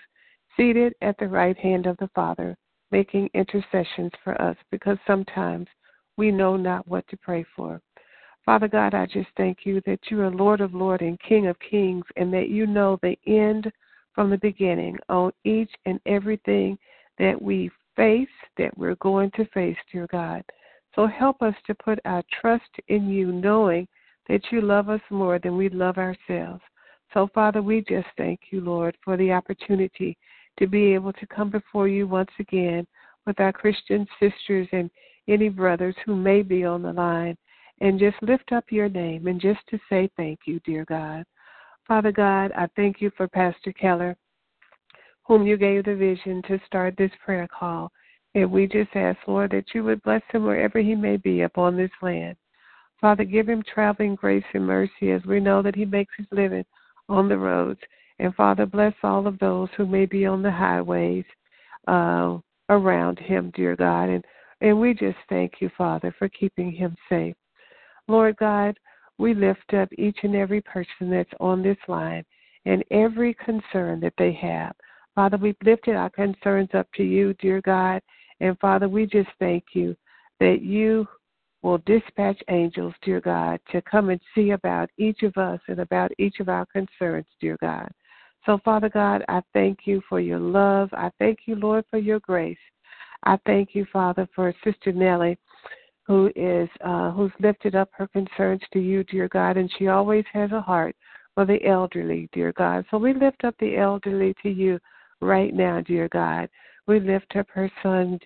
seated 0.58 0.94
at 1.02 1.18
the 1.18 1.30
right 1.30 1.58
hand 1.58 1.86
of 1.86 1.96
the 1.98 2.10
Father, 2.14 2.58
making 2.92 3.30
intercessions 3.34 4.12
for 4.22 4.40
us, 4.42 4.58
because 4.70 4.98
sometimes 5.08 5.68
we 6.20 6.32
know 6.32 6.58
not 6.58 6.86
what 6.86 7.08
to 7.08 7.16
pray 7.16 7.46
for. 7.56 7.82
Father 8.46 8.68
God, 8.68 8.94
I 8.94 9.06
just 9.06 9.30
thank 9.38 9.60
you 9.64 9.82
that 9.86 10.00
you 10.10 10.20
are 10.22 10.30
Lord 10.30 10.60
of 10.60 10.74
Lords 10.74 11.02
and 11.02 11.18
King 11.22 11.48
of 11.48 11.56
Kings, 11.60 12.04
and 12.18 12.34
that 12.34 12.50
you 12.50 12.68
know 12.68 13.00
the 13.02 13.18
end 13.26 13.72
from 14.14 14.30
the 14.30 14.38
beginning 14.40 14.98
on 15.08 15.32
each 15.46 15.72
and 15.86 15.98
everything 16.06 16.78
that 17.20 17.42
we 17.42 17.72
face, 17.96 18.28
that 18.58 18.78
we're 18.78 18.96
going 18.96 19.32
to 19.38 19.46
face, 19.54 19.78
dear 19.94 20.08
God. 20.12 20.44
So 20.94 21.08
help 21.08 21.42
us 21.42 21.56
to 21.68 21.74
put 21.74 22.00
our 22.04 22.24
trust 22.42 22.70
in 22.90 23.08
you, 23.08 23.32
knowing 23.32 23.88
that 24.28 24.42
you 24.52 24.60
love 24.60 24.90
us 24.90 25.02
more 25.10 25.40
than 25.40 25.56
we 25.56 25.70
love 25.70 25.98
ourselves. 25.98 26.62
So, 27.14 27.30
Father, 27.34 27.62
we 27.62 27.82
just 27.88 28.08
thank 28.18 28.42
you, 28.52 28.60
Lord, 28.60 28.98
for 29.06 29.16
the 29.16 29.32
opportunity 29.32 30.18
to 30.58 30.68
be 30.68 30.94
able 30.94 31.14
to 31.14 31.28
come 31.28 31.50
before 31.50 31.88
you 31.88 32.10
once 32.10 32.32
again 32.40 32.86
with 33.26 33.40
our 33.40 33.54
Christian 33.54 34.06
sisters 34.20 34.68
and 34.74 34.90
any 35.30 35.50
brothers 35.50 35.96
who 36.06 36.16
may 36.16 36.42
be 36.42 36.66
on 36.66 36.82
the 36.82 36.94
line 36.94 37.38
and 37.82 38.00
just 38.00 38.22
lift 38.22 38.52
up 38.52 38.66
your 38.70 38.90
name 38.90 39.28
and 39.28 39.40
just 39.40 39.62
to 39.70 39.80
say 39.90 40.10
thank 40.18 40.40
you, 40.46 40.60
dear 40.66 40.86
God. 40.86 41.24
Father 41.88 42.12
God, 42.12 42.52
I 42.58 42.68
thank 42.76 43.02
you 43.02 43.12
for 43.16 43.28
Pastor 43.28 43.72
Keller 43.74 44.18
whom 45.30 45.46
you 45.46 45.56
gave 45.56 45.86
the 45.86 45.96
vision 45.96 46.42
to 46.48 46.60
start 46.66 46.96
this 46.98 47.12
prayer 47.24 47.48
call. 47.48 47.92
And 48.34 48.52
we 48.52 48.66
just 48.66 48.90
ask, 48.96 49.20
Lord, 49.28 49.52
that 49.52 49.76
you 49.76 49.84
would 49.84 50.02
bless 50.02 50.24
him 50.32 50.44
wherever 50.44 50.80
he 50.80 50.96
may 50.96 51.18
be 51.18 51.42
upon 51.42 51.78
this 51.78 51.92
land. 52.02 52.36
Father, 53.00 53.24
give 53.24 53.48
him 53.48 53.64
traveling 53.64 54.16
grace 54.16 54.44
and 54.56 54.66
mercy 54.66 55.12
as 55.12 55.24
we 55.26 55.40
know 55.40 55.62
that 55.62 55.76
he 55.76 55.86
makes 55.86 56.14
his 56.18 56.26
living 56.32 56.66
on 57.08 57.30
the 57.30 57.38
roads. 57.38 57.80
And 58.18 58.34
Father, 58.36 58.66
bless 58.66 58.94
all 59.04 59.28
of 59.28 59.38
those 59.38 59.70
who 59.78 59.86
may 59.86 60.08
be 60.08 60.26
on 60.26 60.42
the 60.42 60.52
highways 60.52 61.26
uh, 61.88 62.40
around 62.70 63.20
him, 63.20 63.52
dear 63.56 63.76
God. 63.76 64.10
And, 64.10 64.26
and 64.62 64.80
we 64.80 64.94
just 64.94 65.18
thank 65.30 65.54
you, 65.60 65.70
Father, 65.78 66.14
for 66.18 66.30
keeping 66.30 66.72
him 66.72 66.96
safe. 67.08 67.36
Lord 68.08 68.36
God, 68.38 68.78
we 69.18 69.34
lift 69.34 69.74
up 69.74 69.90
each 69.98 70.18
and 70.24 70.36
every 70.36 70.62
person 70.62 71.10
that's 71.10 71.30
on 71.40 71.62
this 71.62 71.78
line 71.88 72.26
and 72.66 72.84
every 72.92 73.34
concern 73.36 74.00
that 74.00 74.14
they 74.18 74.34
have. 74.34 74.74
Father, 75.16 75.38
we've 75.38 75.56
lifted 75.64 75.96
our 75.96 76.10
concerns 76.10 76.70
up 76.74 76.88
to 76.96 77.04
you, 77.04 77.34
dear 77.36 77.62
God. 77.62 78.02
And 78.40 78.58
Father, 78.60 78.88
we 78.88 79.06
just 79.06 79.30
thank 79.40 79.64
you 79.74 79.96
that 80.40 80.62
you 80.62 81.08
will 81.62 81.80
dispatch 81.86 82.42
angels, 82.50 82.94
dear 83.02 83.20
God, 83.20 83.60
to 83.72 83.82
come 83.82 84.10
and 84.10 84.22
see 84.34 84.52
about 84.52 84.90
each 84.98 85.24
of 85.24 85.36
us 85.38 85.60
and 85.68 85.80
about 85.80 86.12
each 86.18 86.40
of 86.40 86.48
our 86.48 86.66
concerns, 86.68 87.28
dear 87.42 87.58
God. 87.60 87.90
So, 88.46 88.60
Father 88.64 88.90
God, 88.90 89.24
I 89.28 89.42
thank 89.54 89.80
you 89.84 90.02
for 90.08 90.22
your 90.22 90.40
love. 90.40 90.90
I 90.94 91.12
thank 91.20 91.40
you, 91.46 91.56
Lord, 91.56 91.84
for 91.90 92.00
your 92.00 92.22
grace. 92.22 92.58
I 93.24 93.38
thank 93.46 93.76
you, 93.76 93.86
Father, 93.92 94.28
for 94.36 94.54
Sister 94.64 94.92
Nellie, 94.92 95.38
who 96.04 96.32
is 96.36 96.70
uh, 96.84 97.12
who's 97.12 97.32
lifted 97.40 97.76
up 97.76 97.90
her 97.94 98.08
concerns 98.08 98.62
to 98.74 98.80
you, 98.80 99.04
dear 99.06 99.28
God, 99.28 99.58
and 99.58 99.72
she 99.78 99.88
always 99.88 100.26
has 100.34 100.52
a 100.52 100.62
heart 100.62 100.96
for 101.36 101.46
the 101.46 101.64
elderly, 101.66 102.30
dear 102.34 102.54
God. 102.54 102.86
So 102.90 102.98
we 102.98 103.14
lift 103.14 103.44
up 103.44 103.56
the 103.60 103.78
elderly 103.78 104.34
to 104.44 104.50
you 104.50 104.80
right 105.22 105.54
now, 105.54 105.82
dear 105.82 106.10
God. 106.10 106.50
We 106.88 107.00
lift 107.00 107.36
up 107.36 107.48
her 107.54 107.72
son, 107.84 108.20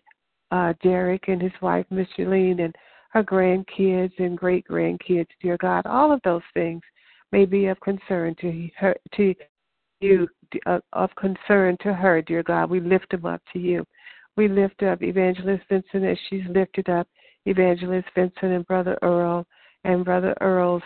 uh, 0.52 0.74
Derek, 0.82 1.28
and 1.28 1.42
his 1.42 1.52
wife, 1.62 1.86
Miss 1.90 2.08
Jeline, 2.18 2.64
and 2.64 2.76
her 3.10 3.24
grandkids 3.24 4.18
and 4.20 4.38
great 4.38 4.66
grandkids, 4.68 5.28
dear 5.42 5.58
God. 5.58 5.86
All 5.86 6.12
of 6.12 6.22
those 6.24 6.42
things 6.54 6.82
may 7.32 7.46
be 7.46 7.66
of 7.68 7.80
concern 7.82 8.36
to 8.42 8.70
her, 8.78 8.96
to 9.16 9.36
you, 10.00 10.28
uh, 10.66 10.80
of 10.94 11.10
concern 11.16 11.78
to 11.82 11.94
her, 11.94 12.22
dear 12.22 12.44
God. 12.44 12.70
We 12.70 12.80
lift 12.80 13.12
them 13.12 13.26
up 13.26 13.42
to 13.54 13.60
you. 13.60 13.86
We 14.36 14.48
lift 14.48 14.84
up 14.84 15.04
Evangelist 15.04 15.64
Vincent 15.70 16.04
as 16.04 16.18
she's 16.30 16.44
lifted 16.50 16.90
up 16.90 17.08
Evangelist 17.46 18.08
Vincent 18.16 18.52
and 18.54 18.66
Brother 18.66 18.98
Earl 19.02 19.46
and 19.84 20.06
Brother 20.06 20.36
Earl's 20.42 20.84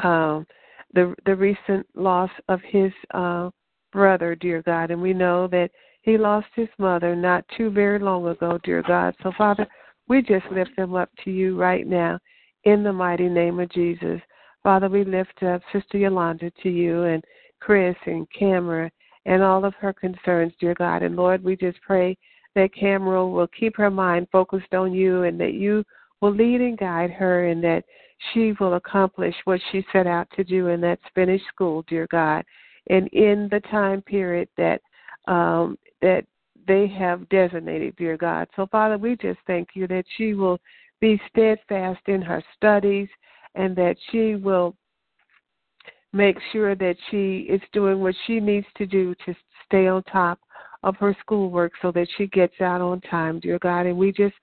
um, 0.00 0.46
the 0.92 1.14
the 1.26 1.34
recent 1.34 1.86
loss 1.94 2.30
of 2.48 2.60
his 2.62 2.92
uh, 3.12 3.50
brother, 3.92 4.34
dear 4.34 4.62
God, 4.62 4.90
and 4.90 5.00
we 5.00 5.12
know 5.12 5.46
that 5.48 5.70
he 6.02 6.18
lost 6.18 6.48
his 6.54 6.68
mother 6.78 7.16
not 7.16 7.44
too 7.56 7.70
very 7.70 7.98
long 7.98 8.26
ago, 8.26 8.58
dear 8.62 8.82
God. 8.82 9.14
So, 9.22 9.32
Father, 9.38 9.66
we 10.08 10.20
just 10.20 10.44
lift 10.52 10.76
them 10.76 10.94
up 10.94 11.08
to 11.24 11.30
you 11.30 11.58
right 11.58 11.86
now 11.86 12.18
in 12.64 12.82
the 12.82 12.92
mighty 12.92 13.28
name 13.28 13.58
of 13.58 13.70
Jesus. 13.70 14.20
Father, 14.62 14.88
we 14.88 15.04
lift 15.04 15.42
up 15.42 15.62
Sister 15.72 15.98
Yolanda 15.98 16.50
to 16.62 16.68
you 16.68 17.04
and 17.04 17.24
Chris 17.60 17.96
and 18.06 18.26
Cameron 18.38 18.90
and 19.26 19.42
all 19.42 19.64
of 19.64 19.74
her 19.74 19.92
concerns, 19.92 20.52
dear 20.60 20.74
God. 20.74 21.02
And 21.02 21.16
Lord, 21.16 21.42
we 21.42 21.56
just 21.56 21.80
pray 21.82 22.16
that 22.54 22.74
Cameron 22.74 23.32
will 23.32 23.48
keep 23.48 23.76
her 23.76 23.90
mind 23.90 24.28
focused 24.30 24.74
on 24.74 24.92
you 24.92 25.24
and 25.24 25.40
that 25.40 25.54
you 25.54 25.84
will 26.20 26.34
lead 26.34 26.60
and 26.60 26.78
guide 26.78 27.10
her 27.10 27.48
and 27.48 27.62
that 27.64 27.84
she 28.32 28.54
will 28.60 28.74
accomplish 28.74 29.34
what 29.44 29.60
she 29.70 29.84
set 29.92 30.06
out 30.06 30.28
to 30.36 30.44
do, 30.44 30.68
and 30.68 30.82
that's 30.82 31.02
finish 31.14 31.42
school, 31.52 31.84
dear 31.88 32.06
God 32.10 32.44
and 32.88 33.08
in 33.08 33.48
the 33.50 33.60
time 33.70 34.02
period 34.02 34.48
that 34.56 34.80
um, 35.26 35.78
that 36.02 36.24
they 36.66 36.86
have 36.86 37.28
designated, 37.28 37.94
dear 37.96 38.16
God. 38.16 38.48
So, 38.56 38.66
Father, 38.66 38.96
we 38.96 39.16
just 39.16 39.38
thank 39.46 39.70
you 39.74 39.86
that 39.88 40.04
she 40.16 40.34
will 40.34 40.58
be 41.00 41.20
steadfast 41.30 42.00
in 42.06 42.22
her 42.22 42.42
studies 42.56 43.08
and 43.54 43.76
that 43.76 43.96
she 44.10 44.36
will 44.36 44.74
make 46.12 46.38
sure 46.52 46.74
that 46.74 46.96
she 47.10 47.46
is 47.50 47.60
doing 47.72 48.00
what 48.00 48.14
she 48.26 48.40
needs 48.40 48.66
to 48.76 48.86
do 48.86 49.14
to 49.26 49.34
stay 49.66 49.88
on 49.88 50.02
top 50.04 50.38
of 50.84 50.96
her 50.96 51.16
schoolwork 51.20 51.72
so 51.82 51.90
that 51.92 52.06
she 52.16 52.26
gets 52.28 52.60
out 52.60 52.80
on 52.80 53.00
time, 53.00 53.40
dear 53.40 53.58
God. 53.58 53.86
And 53.86 53.96
we 53.96 54.12
just 54.12 54.34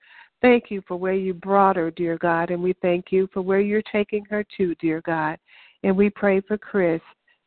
thank 0.42 0.64
you 0.70 0.82
for 0.86 0.96
where 0.96 1.14
you 1.14 1.32
brought 1.32 1.76
her, 1.76 1.90
dear 1.90 2.18
God. 2.18 2.50
And 2.50 2.62
we 2.62 2.74
thank 2.82 3.06
you 3.10 3.28
for 3.32 3.40
where 3.40 3.60
you're 3.60 3.82
taking 3.90 4.24
her 4.26 4.44
to, 4.58 4.74
dear 4.74 5.00
God. 5.06 5.38
And 5.82 5.96
we 5.96 6.10
pray 6.10 6.40
for 6.42 6.58
Chris 6.58 7.00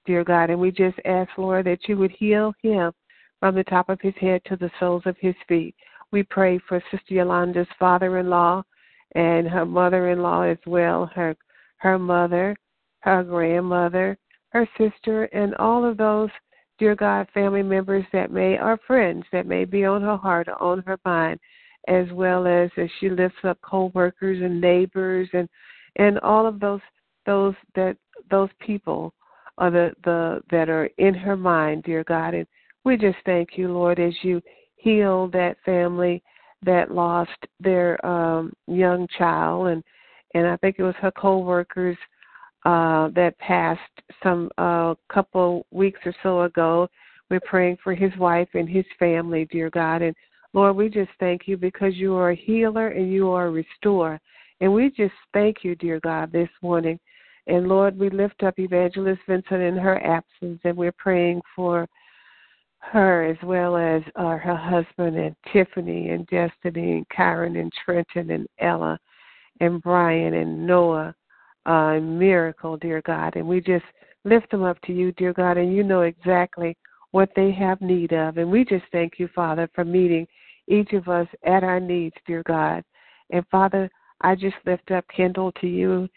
dear 0.05 0.23
God. 0.23 0.49
And 0.49 0.59
we 0.59 0.71
just 0.71 0.97
ask, 1.05 1.29
Lord, 1.37 1.65
that 1.65 1.87
you 1.87 1.97
would 1.97 2.11
heal 2.11 2.53
him 2.61 2.91
from 3.39 3.55
the 3.55 3.63
top 3.63 3.89
of 3.89 3.99
his 4.01 4.13
head 4.19 4.41
to 4.45 4.55
the 4.55 4.71
soles 4.79 5.03
of 5.05 5.15
his 5.19 5.35
feet. 5.47 5.75
We 6.11 6.23
pray 6.23 6.59
for 6.69 6.81
Sister 6.91 7.15
Yolanda's 7.15 7.67
father 7.77 8.19
in 8.19 8.29
law 8.29 8.63
and 9.15 9.47
her 9.47 9.65
mother 9.65 10.09
in 10.09 10.21
law 10.21 10.43
as 10.43 10.57
well, 10.65 11.09
her 11.15 11.35
her 11.77 11.99
mother, 11.99 12.55
her 12.99 13.23
grandmother, 13.23 14.17
her 14.49 14.67
sister, 14.77 15.25
and 15.25 15.53
all 15.55 15.83
of 15.83 15.97
those, 15.97 16.29
dear 16.77 16.95
God, 16.95 17.27
family 17.33 17.63
members 17.63 18.05
that 18.13 18.31
may 18.31 18.57
are 18.57 18.79
friends 18.87 19.23
that 19.31 19.45
may 19.45 19.65
be 19.65 19.85
on 19.85 20.01
her 20.01 20.17
heart 20.17 20.47
or 20.47 20.61
on 20.61 20.83
her 20.85 20.97
mind, 21.05 21.39
as 21.87 22.07
well 22.11 22.47
as 22.47 22.69
as 22.77 22.89
she 22.99 23.09
lifts 23.09 23.37
up 23.43 23.57
co 23.61 23.91
workers 23.93 24.41
and 24.41 24.59
neighbors 24.59 25.29
and 25.33 25.47
and 25.97 26.19
all 26.19 26.45
of 26.45 26.59
those 26.59 26.81
those 27.25 27.55
that 27.75 27.97
those 28.29 28.49
people 28.59 29.13
are 29.57 29.71
the, 29.71 29.91
the 30.03 30.41
that 30.51 30.69
are 30.69 30.89
in 30.97 31.13
her 31.13 31.37
mind, 31.37 31.83
dear 31.83 32.03
God. 32.03 32.33
And 32.33 32.47
we 32.83 32.97
just 32.97 33.17
thank 33.25 33.57
you, 33.57 33.71
Lord, 33.71 33.99
as 33.99 34.13
you 34.21 34.41
heal 34.75 35.27
that 35.29 35.57
family 35.65 36.21
that 36.63 36.91
lost 36.91 37.31
their 37.59 38.03
um 38.05 38.53
young 38.67 39.07
child 39.17 39.67
and 39.67 39.83
and 40.33 40.47
I 40.47 40.57
think 40.57 40.75
it 40.77 40.83
was 40.83 40.95
her 40.99 41.11
co-workers 41.11 41.97
uh 42.65 43.09
that 43.09 43.37
passed 43.39 43.79
some 44.23 44.49
uh 44.57 44.95
couple 45.09 45.65
weeks 45.71 45.99
or 46.05 46.13
so 46.23 46.41
ago. 46.43 46.87
We're 47.29 47.39
praying 47.41 47.77
for 47.83 47.95
his 47.95 48.15
wife 48.17 48.49
and 48.53 48.69
his 48.69 48.85
family, 48.99 49.45
dear 49.51 49.69
God. 49.69 50.01
And 50.01 50.15
Lord, 50.53 50.75
we 50.75 50.89
just 50.89 51.11
thank 51.19 51.47
you 51.47 51.57
because 51.57 51.95
you 51.95 52.15
are 52.15 52.31
a 52.31 52.35
healer 52.35 52.89
and 52.89 53.11
you 53.11 53.29
are 53.31 53.47
a 53.47 53.51
restorer. 53.51 54.19
And 54.61 54.73
we 54.73 54.89
just 54.89 55.13
thank 55.33 55.63
you, 55.63 55.75
dear 55.75 55.99
God, 55.99 56.31
this 56.31 56.49
morning. 56.61 56.99
And 57.47 57.67
Lord, 57.67 57.97
we 57.97 58.09
lift 58.09 58.41
up 58.43 58.57
Evangelist 58.57 59.21
Vincent 59.27 59.61
in 59.61 59.77
her 59.77 60.03
absence, 60.03 60.59
and 60.63 60.77
we're 60.77 60.93
praying 60.93 61.41
for 61.55 61.87
her 62.79 63.23
as 63.25 63.37
well 63.43 63.75
as 63.77 64.01
uh, 64.15 64.37
her 64.37 64.55
husband 64.55 65.17
and 65.17 65.35
Tiffany 65.51 66.09
and 66.09 66.25
Destiny 66.27 66.93
and 66.93 67.09
Karen 67.09 67.55
and 67.57 67.71
Trenton 67.83 68.31
and 68.31 68.47
Ella 68.59 68.99
and 69.59 69.81
Brian 69.81 70.35
and 70.35 70.65
Noah 70.65 71.13
uh, 71.65 71.99
Miracle, 71.99 72.77
dear 72.77 73.01
God. 73.05 73.35
And 73.35 73.47
we 73.47 73.61
just 73.61 73.85
lift 74.23 74.49
them 74.51 74.63
up 74.63 74.79
to 74.81 74.93
you, 74.93 75.11
dear 75.13 75.33
God, 75.33 75.57
and 75.57 75.75
you 75.75 75.83
know 75.83 76.01
exactly 76.01 76.77
what 77.11 77.29
they 77.35 77.51
have 77.51 77.79
need 77.81 78.13
of. 78.13 78.37
And 78.37 78.51
we 78.51 78.65
just 78.65 78.85
thank 78.91 79.13
you, 79.19 79.29
Father, 79.33 79.69
for 79.73 79.85
meeting 79.85 80.27
each 80.67 80.93
of 80.93 81.07
us 81.07 81.27
at 81.45 81.63
our 81.63 81.79
needs, 81.79 82.15
dear 82.25 82.43
God. 82.43 82.83
And 83.29 83.45
Father, 83.49 83.89
I 84.21 84.35
just 84.35 84.55
lift 84.65 84.91
up 84.91 85.05
Kendall 85.15 85.51
to 85.61 85.67
you. 85.67 86.07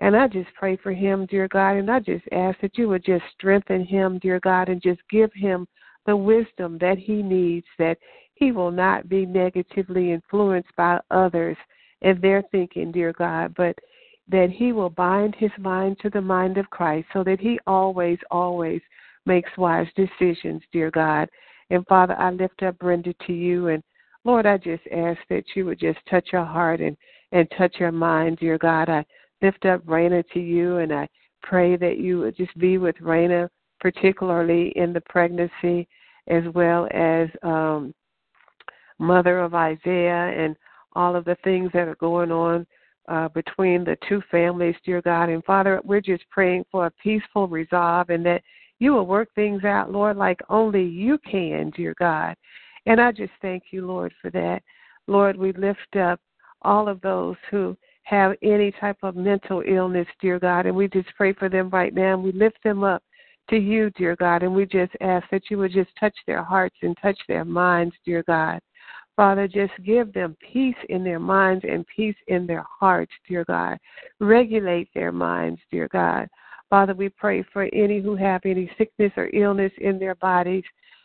And 0.00 0.16
I 0.16 0.26
just 0.26 0.52
pray 0.54 0.76
for 0.76 0.92
him, 0.92 1.26
dear 1.26 1.46
God, 1.48 1.76
and 1.76 1.90
I 1.90 2.00
just 2.00 2.24
ask 2.32 2.60
that 2.60 2.76
you 2.76 2.88
would 2.88 3.04
just 3.04 3.24
strengthen 3.32 3.84
him, 3.84 4.18
dear 4.18 4.40
God, 4.40 4.68
and 4.68 4.82
just 4.82 5.00
give 5.08 5.32
him 5.32 5.68
the 6.04 6.16
wisdom 6.16 6.78
that 6.78 6.98
he 6.98 7.22
needs, 7.22 7.66
that 7.78 7.96
he 8.34 8.50
will 8.50 8.72
not 8.72 9.08
be 9.08 9.24
negatively 9.24 10.12
influenced 10.12 10.74
by 10.76 11.00
others 11.10 11.56
and 12.02 12.20
their 12.20 12.42
thinking, 12.50 12.90
dear 12.92 13.12
God, 13.12 13.54
but 13.56 13.78
that 14.28 14.50
he 14.50 14.72
will 14.72 14.90
bind 14.90 15.34
his 15.34 15.50
mind 15.58 15.98
to 16.00 16.10
the 16.10 16.20
mind 16.20 16.58
of 16.58 16.70
Christ 16.70 17.06
so 17.12 17.22
that 17.24 17.40
he 17.40 17.58
always, 17.66 18.18
always 18.30 18.80
makes 19.26 19.50
wise 19.56 19.86
decisions, 19.96 20.62
dear 20.72 20.90
God. 20.90 21.28
And 21.70 21.86
Father, 21.86 22.14
I 22.18 22.30
lift 22.30 22.62
up 22.62 22.78
Brenda 22.78 23.14
to 23.26 23.32
you 23.32 23.68
and 23.68 23.82
Lord, 24.26 24.46
I 24.46 24.56
just 24.56 24.82
ask 24.90 25.18
that 25.28 25.44
you 25.54 25.66
would 25.66 25.78
just 25.78 25.98
touch 26.08 26.28
her 26.32 26.44
heart 26.44 26.80
and, 26.80 26.96
and 27.32 27.46
touch 27.58 27.76
her 27.76 27.92
mind, 27.92 28.38
dear 28.38 28.56
God. 28.56 28.88
I 28.88 29.04
lift 29.42 29.66
up 29.66 29.84
Raina 29.84 30.24
to 30.32 30.40
you 30.40 30.78
and 30.78 30.92
I 30.94 31.06
pray 31.42 31.76
that 31.76 31.98
you 31.98 32.20
would 32.20 32.34
just 32.34 32.56
be 32.56 32.78
with 32.78 32.96
Raina 32.96 33.50
particularly 33.84 34.72
in 34.76 34.94
the 34.94 35.00
pregnancy, 35.02 35.86
as 36.28 36.42
well 36.54 36.88
as 36.92 37.28
um, 37.42 37.92
mother 38.98 39.40
of 39.40 39.54
Isaiah 39.54 40.32
and 40.34 40.56
all 40.94 41.14
of 41.14 41.26
the 41.26 41.36
things 41.44 41.70
that 41.74 41.86
are 41.86 41.96
going 41.96 42.32
on 42.32 42.66
uh, 43.08 43.28
between 43.28 43.84
the 43.84 43.96
two 44.08 44.22
families, 44.30 44.76
dear 44.84 45.02
God. 45.02 45.28
And 45.28 45.44
Father, 45.44 45.80
we're 45.84 46.00
just 46.00 46.24
praying 46.30 46.64
for 46.70 46.86
a 46.86 46.90
peaceful 47.02 47.48
resolve 47.48 48.10
and 48.10 48.24
that 48.26 48.42
you 48.78 48.92
will 48.92 49.06
work 49.06 49.28
things 49.34 49.64
out, 49.64 49.90
Lord, 49.90 50.16
like 50.16 50.40
only 50.48 50.84
you 50.84 51.18
can, 51.18 51.70
dear 51.70 51.94
God. 51.98 52.34
And 52.86 53.00
I 53.00 53.12
just 53.12 53.32
thank 53.40 53.64
you, 53.70 53.86
Lord, 53.86 54.12
for 54.20 54.30
that. 54.30 54.62
Lord, 55.06 55.36
we 55.36 55.52
lift 55.52 55.96
up 55.96 56.20
all 56.62 56.88
of 56.88 57.00
those 57.00 57.36
who 57.50 57.76
have 58.04 58.34
any 58.42 58.72
type 58.72 58.98
of 59.02 59.16
mental 59.16 59.62
illness, 59.66 60.06
dear 60.20 60.38
God, 60.38 60.66
and 60.66 60.76
we 60.76 60.88
just 60.88 61.08
pray 61.16 61.32
for 61.32 61.48
them 61.48 61.70
right 61.70 61.94
now. 61.94 62.14
And 62.14 62.22
we 62.22 62.32
lift 62.32 62.58
them 62.62 62.84
up 62.84 63.02
to 63.50 63.56
you, 63.56 63.90
dear 63.90 64.16
God, 64.16 64.42
and 64.42 64.54
we 64.54 64.66
just 64.66 64.92
ask 65.00 65.26
that 65.30 65.50
you 65.50 65.58
would 65.58 65.72
just 65.72 65.90
touch 65.98 66.14
their 66.26 66.42
hearts 66.42 66.76
and 66.82 66.96
touch 67.00 67.18
their 67.28 67.44
minds, 67.44 67.94
dear 68.04 68.22
God. 68.26 68.60
Father, 69.16 69.46
just 69.46 69.72
give 69.84 70.12
them 70.12 70.36
peace 70.52 70.76
in 70.88 71.04
their 71.04 71.20
minds 71.20 71.64
and 71.68 71.86
peace 71.86 72.16
in 72.26 72.46
their 72.46 72.64
hearts, 72.68 73.12
dear 73.28 73.44
God. 73.44 73.78
Regulate 74.18 74.88
their 74.94 75.12
minds, 75.12 75.60
dear 75.70 75.88
God. 75.92 76.28
Father, 76.68 76.94
we 76.94 77.08
pray 77.08 77.44
for 77.52 77.68
any 77.72 78.00
who 78.00 78.16
have 78.16 78.40
any 78.44 78.68
sickness 78.76 79.12
or 79.16 79.30
illness 79.32 79.72
in 79.78 79.98
their 79.98 80.16
bodies. 80.16 80.64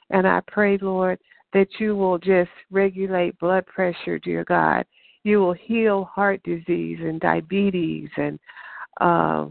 And 0.10 0.28
I 0.28 0.41
pray, 0.48 0.80
Lord, 0.80 1.19
that 1.54 1.67
you 1.80 1.95
will 1.95 2.17
just 2.17 2.50
regulate 2.72 3.38
blood 3.39 3.65
pressure, 3.67 4.17
dear 4.17 4.43
God. 4.43 4.86
You 5.24 5.39
will 5.39 5.54
heal 5.54 6.06
heart 6.06 6.41
disease 6.43 6.98
and 7.02 7.19
diabetes 7.19 8.10
and 8.17 8.39
uh, 9.02 9.48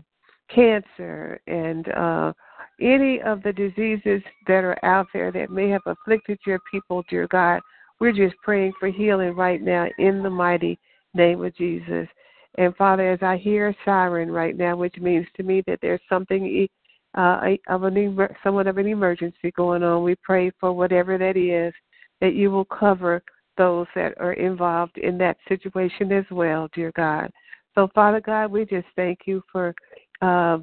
cancer 0.53 1.41
and 1.47 1.89
uh, 1.91 2.33
any 2.81 3.21
of 3.21 3.43
the 3.43 3.53
diseases 3.53 4.23
that 4.47 4.65
are 4.65 4.83
out 4.85 5.07
there 5.13 5.31
that 5.31 5.51
may 5.51 5.69
have 5.69 5.83
afflicted 5.87 6.39
your 6.47 6.59
people, 6.71 7.05
dear 7.09 7.27
God. 7.29 7.61
We're 8.01 8.13
just 8.13 8.37
praying 8.43 8.73
for 8.79 8.89
healing 8.89 9.35
right 9.35 9.61
now 9.61 9.89
in 9.99 10.23
the 10.23 10.31
mighty 10.31 10.79
name 11.15 11.45
of 11.45 11.57
Jesus. 11.57 12.09
And 12.57 12.75
Father, 12.77 13.13
as 13.13 13.23
I 13.23 13.37
hear 13.37 13.69
a 13.69 13.77
siren 13.85 14.31
right 14.31 14.57
now, 14.57 14.77
which 14.77 14.97
means 14.99 15.27
to 15.37 15.43
me 15.43 15.63
that 15.67 15.79
there's 15.83 16.01
something 16.09 16.67
uh, 17.17 17.41
of 17.69 17.83
an 17.85 18.29
somewhat 18.43 18.67
of 18.67 18.79
an 18.79 18.87
emergency 18.87 19.51
going 19.57 19.83
on, 19.83 20.03
we 20.03 20.15
pray 20.23 20.51
for 20.61 20.73
whatever 20.73 21.19
that 21.19 21.37
is, 21.37 21.73
that 22.21 22.35
you 22.35 22.51
will 22.51 22.65
cover 22.65 23.23
those 23.57 23.87
that 23.95 24.15
are 24.19 24.35
involved 24.35 24.99
in 24.99 25.19
that 25.19 25.37
situation 25.49 26.13
as 26.13 26.25
well, 26.31 26.69
dear 26.75 26.93
God. 26.97 27.31
So, 27.75 27.89
Father 27.95 28.21
God, 28.21 28.51
we 28.51 28.65
just 28.65 28.87
thank 28.97 29.21
you 29.27 29.43
for 29.51 29.75
uh, 30.23 30.59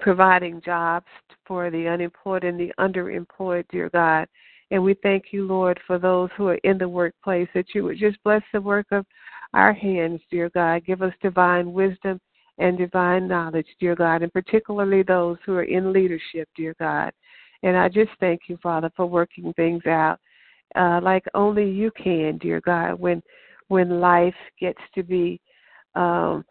providing 0.00 0.60
jobs 0.62 1.06
for 1.46 1.70
the 1.70 1.88
unemployed 1.88 2.44
and 2.44 2.58
the 2.58 2.72
underemployed, 2.78 3.64
dear 3.70 3.90
God. 3.90 4.26
And 4.70 4.82
we 4.82 4.94
thank 5.02 5.26
you, 5.30 5.46
Lord, 5.46 5.80
for 5.86 5.98
those 5.98 6.28
who 6.36 6.48
are 6.48 6.58
in 6.64 6.78
the 6.78 6.88
workplace, 6.88 7.48
that 7.54 7.74
you 7.74 7.84
would 7.84 7.98
just 7.98 8.22
bless 8.22 8.42
the 8.52 8.60
work 8.60 8.86
of 8.92 9.06
our 9.54 9.72
hands, 9.72 10.20
dear 10.30 10.50
God. 10.50 10.84
Give 10.84 11.00
us 11.02 11.12
divine 11.22 11.72
wisdom 11.72 12.20
and 12.58 12.76
divine 12.76 13.28
knowledge, 13.28 13.68
dear 13.80 13.94
God, 13.94 14.22
and 14.22 14.32
particularly 14.32 15.02
those 15.02 15.38
who 15.46 15.54
are 15.54 15.62
in 15.62 15.92
leadership, 15.92 16.48
dear 16.56 16.74
God. 16.78 17.12
And 17.62 17.76
I 17.76 17.88
just 17.88 18.10
thank 18.20 18.42
you, 18.48 18.58
Father, 18.62 18.90
for 18.96 19.06
working 19.06 19.52
things 19.54 19.86
out 19.86 20.18
uh, 20.76 21.00
like 21.02 21.24
only 21.34 21.70
you 21.70 21.90
can, 21.92 22.38
dear 22.38 22.60
God, 22.60 22.94
when 22.98 23.22
when 23.68 24.00
life 24.00 24.34
gets 24.60 24.80
to 24.94 25.02
be 25.02 25.40
um, 25.94 26.44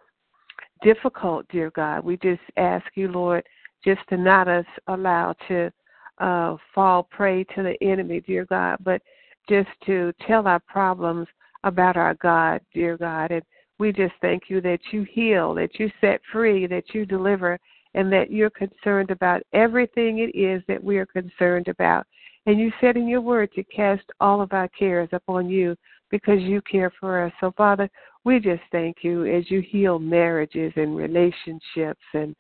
difficult, 0.84 1.48
dear 1.50 1.72
God. 1.72 2.04
We 2.04 2.18
just 2.18 2.42
ask 2.58 2.86
you, 2.96 3.08
Lord, 3.08 3.44
just 3.84 4.02
to 4.10 4.18
not 4.18 4.48
us 4.48 4.66
allow 4.88 5.34
to 5.48 5.72
uh, 6.20 6.58
fall 6.74 7.04
prey 7.04 7.44
to 7.56 7.64
the 7.64 7.76
enemy, 7.82 8.22
dear 8.22 8.46
God, 8.46 8.78
but 8.84 9.02
just 9.50 9.70
to 9.86 10.14
tell 10.26 10.48
our 10.48 10.60
problems 10.60 11.28
about 11.64 11.98
our 11.98 12.16
God, 12.16 12.62
dear 12.74 12.98
God. 12.98 13.32
And 13.32 13.44
we 13.80 13.92
just 13.92 14.14
thank 14.22 14.44
you 14.50 14.62
that 14.62 14.80
you 14.92 15.04
heal, 15.04 15.54
that 15.56 15.80
you 15.80 15.92
set 16.02 16.22
free, 16.32 16.68
that 16.68 16.94
you 16.94 17.06
deliver, 17.06 17.60
and 17.94 18.12
that 18.12 18.32
you're 18.32 18.50
concerned 18.50 19.12
about 19.12 19.42
everything 19.54 20.20
it 20.20 20.38
is 20.38 20.62
that 20.68 20.84
we 20.84 20.98
are 20.98 21.06
concerned 21.06 21.68
about. 21.68 22.06
And 22.46 22.60
you 22.60 22.72
said 22.80 22.96
in 22.96 23.08
your 23.08 23.22
word 23.22 23.52
to 23.54 23.64
cast 23.64 24.04
all 24.20 24.42
of 24.42 24.54
our 24.54 24.70
cares 24.70 25.10
upon 25.12 25.50
you 25.50 25.76
because 26.10 26.40
you 26.42 26.62
care 26.62 26.92
for 27.00 27.26
us. 27.26 27.34
So, 27.40 27.52
Father, 27.58 27.90
we 28.24 28.40
just 28.40 28.62
thank 28.72 28.98
you 29.02 29.26
as 29.26 29.50
you 29.52 29.62
heal 29.62 30.00
marriages 30.00 30.72
and 30.76 30.96
relationships 30.96 32.04
and 32.14 32.36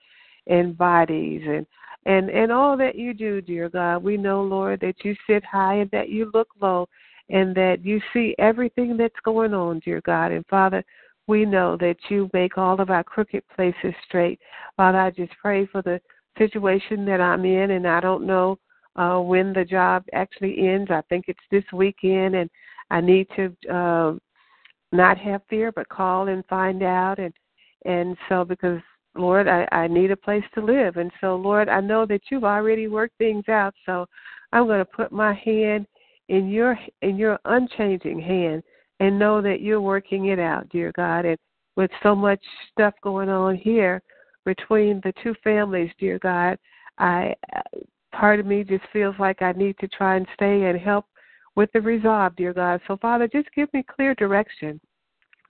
and 0.47 0.77
bodies 0.77 1.41
and 1.45 1.65
and 2.07 2.29
and 2.29 2.51
all 2.51 2.77
that 2.77 2.95
you 2.95 3.13
do, 3.13 3.41
dear 3.41 3.69
God. 3.69 4.01
We 4.01 4.17
know, 4.17 4.41
Lord, 4.41 4.79
that 4.79 5.03
you 5.03 5.15
sit 5.29 5.43
high 5.43 5.75
and 5.75 5.91
that 5.91 6.09
you 6.09 6.31
look 6.33 6.47
low 6.59 6.87
and 7.29 7.53
that 7.55 7.83
you 7.83 8.01
see 8.13 8.33
everything 8.39 8.95
that's 8.95 9.19
going 9.23 9.53
on, 9.53 9.79
dear 9.79 10.01
God. 10.05 10.31
And 10.31 10.45
Father, 10.47 10.83
we 11.27 11.45
know 11.45 11.75
that 11.77 11.97
you 12.09 12.29
make 12.33 12.57
all 12.57 12.79
of 12.79 12.89
our 12.89 13.03
crooked 13.03 13.43
places 13.53 13.93
straight. 14.07 14.39
Father, 14.77 14.99
I 14.99 15.11
just 15.11 15.33
pray 15.41 15.65
for 15.65 15.81
the 15.81 15.99
situation 16.37 17.05
that 17.05 17.19
I'm 17.19 17.43
in 17.43 17.71
and 17.71 17.87
I 17.87 17.99
don't 17.99 18.25
know 18.25 18.57
uh 18.95 19.19
when 19.19 19.51
the 19.53 19.65
job 19.65 20.05
actually 20.13 20.67
ends. 20.67 20.89
I 20.89 21.01
think 21.09 21.25
it's 21.27 21.39
this 21.51 21.65
weekend 21.73 22.35
and 22.35 22.49
I 22.89 23.01
need 23.01 23.27
to 23.35 23.73
uh, 23.73 24.13
not 24.93 25.17
have 25.17 25.41
fear, 25.49 25.73
but 25.73 25.89
call 25.89 26.29
and 26.29 26.45
find 26.45 26.83
out. 26.83 27.19
And 27.19 27.33
and 27.85 28.15
so 28.29 28.45
because 28.45 28.79
Lord, 29.17 29.47
I, 29.47 29.67
I 29.71 29.87
need 29.87 30.11
a 30.11 30.17
place 30.17 30.43
to 30.55 30.61
live, 30.63 30.97
and 30.97 31.11
so 31.21 31.35
Lord, 31.35 31.69
I 31.69 31.81
know 31.81 32.05
that 32.05 32.21
you've 32.29 32.43
already 32.43 32.87
worked 32.87 33.17
things 33.17 33.47
out. 33.49 33.73
So 33.85 34.05
I'm 34.51 34.65
going 34.67 34.79
to 34.79 34.85
put 34.85 35.11
my 35.11 35.33
hand 35.33 35.87
in 36.29 36.49
your 36.49 36.77
in 37.01 37.17
your 37.17 37.39
unchanging 37.45 38.19
hand 38.19 38.63
and 38.99 39.19
know 39.19 39.41
that 39.41 39.61
you're 39.61 39.81
working 39.81 40.27
it 40.27 40.39
out, 40.39 40.67
dear 40.69 40.91
God. 40.95 41.25
And 41.25 41.37
with 41.75 41.91
so 42.01 42.15
much 42.15 42.41
stuff 42.71 42.93
going 43.03 43.29
on 43.29 43.55
here 43.55 44.01
between 44.45 45.01
the 45.03 45.13
two 45.23 45.35
families, 45.43 45.91
dear 45.99 46.19
God, 46.19 46.57
I 46.97 47.35
part 48.11 48.39
of 48.39 48.45
me 48.45 48.63
just 48.63 48.83
feels 48.91 49.15
like 49.19 49.41
I 49.41 49.51
need 49.53 49.77
to 49.79 49.87
try 49.87 50.15
and 50.15 50.27
stay 50.33 50.65
and 50.65 50.79
help 50.79 51.05
with 51.55 51.71
the 51.73 51.81
resolve, 51.81 52.35
dear 52.35 52.53
God. 52.53 52.81
So, 52.87 52.97
Father, 52.97 53.27
just 53.27 53.49
give 53.55 53.71
me 53.73 53.83
clear 53.83 54.15
direction 54.15 54.79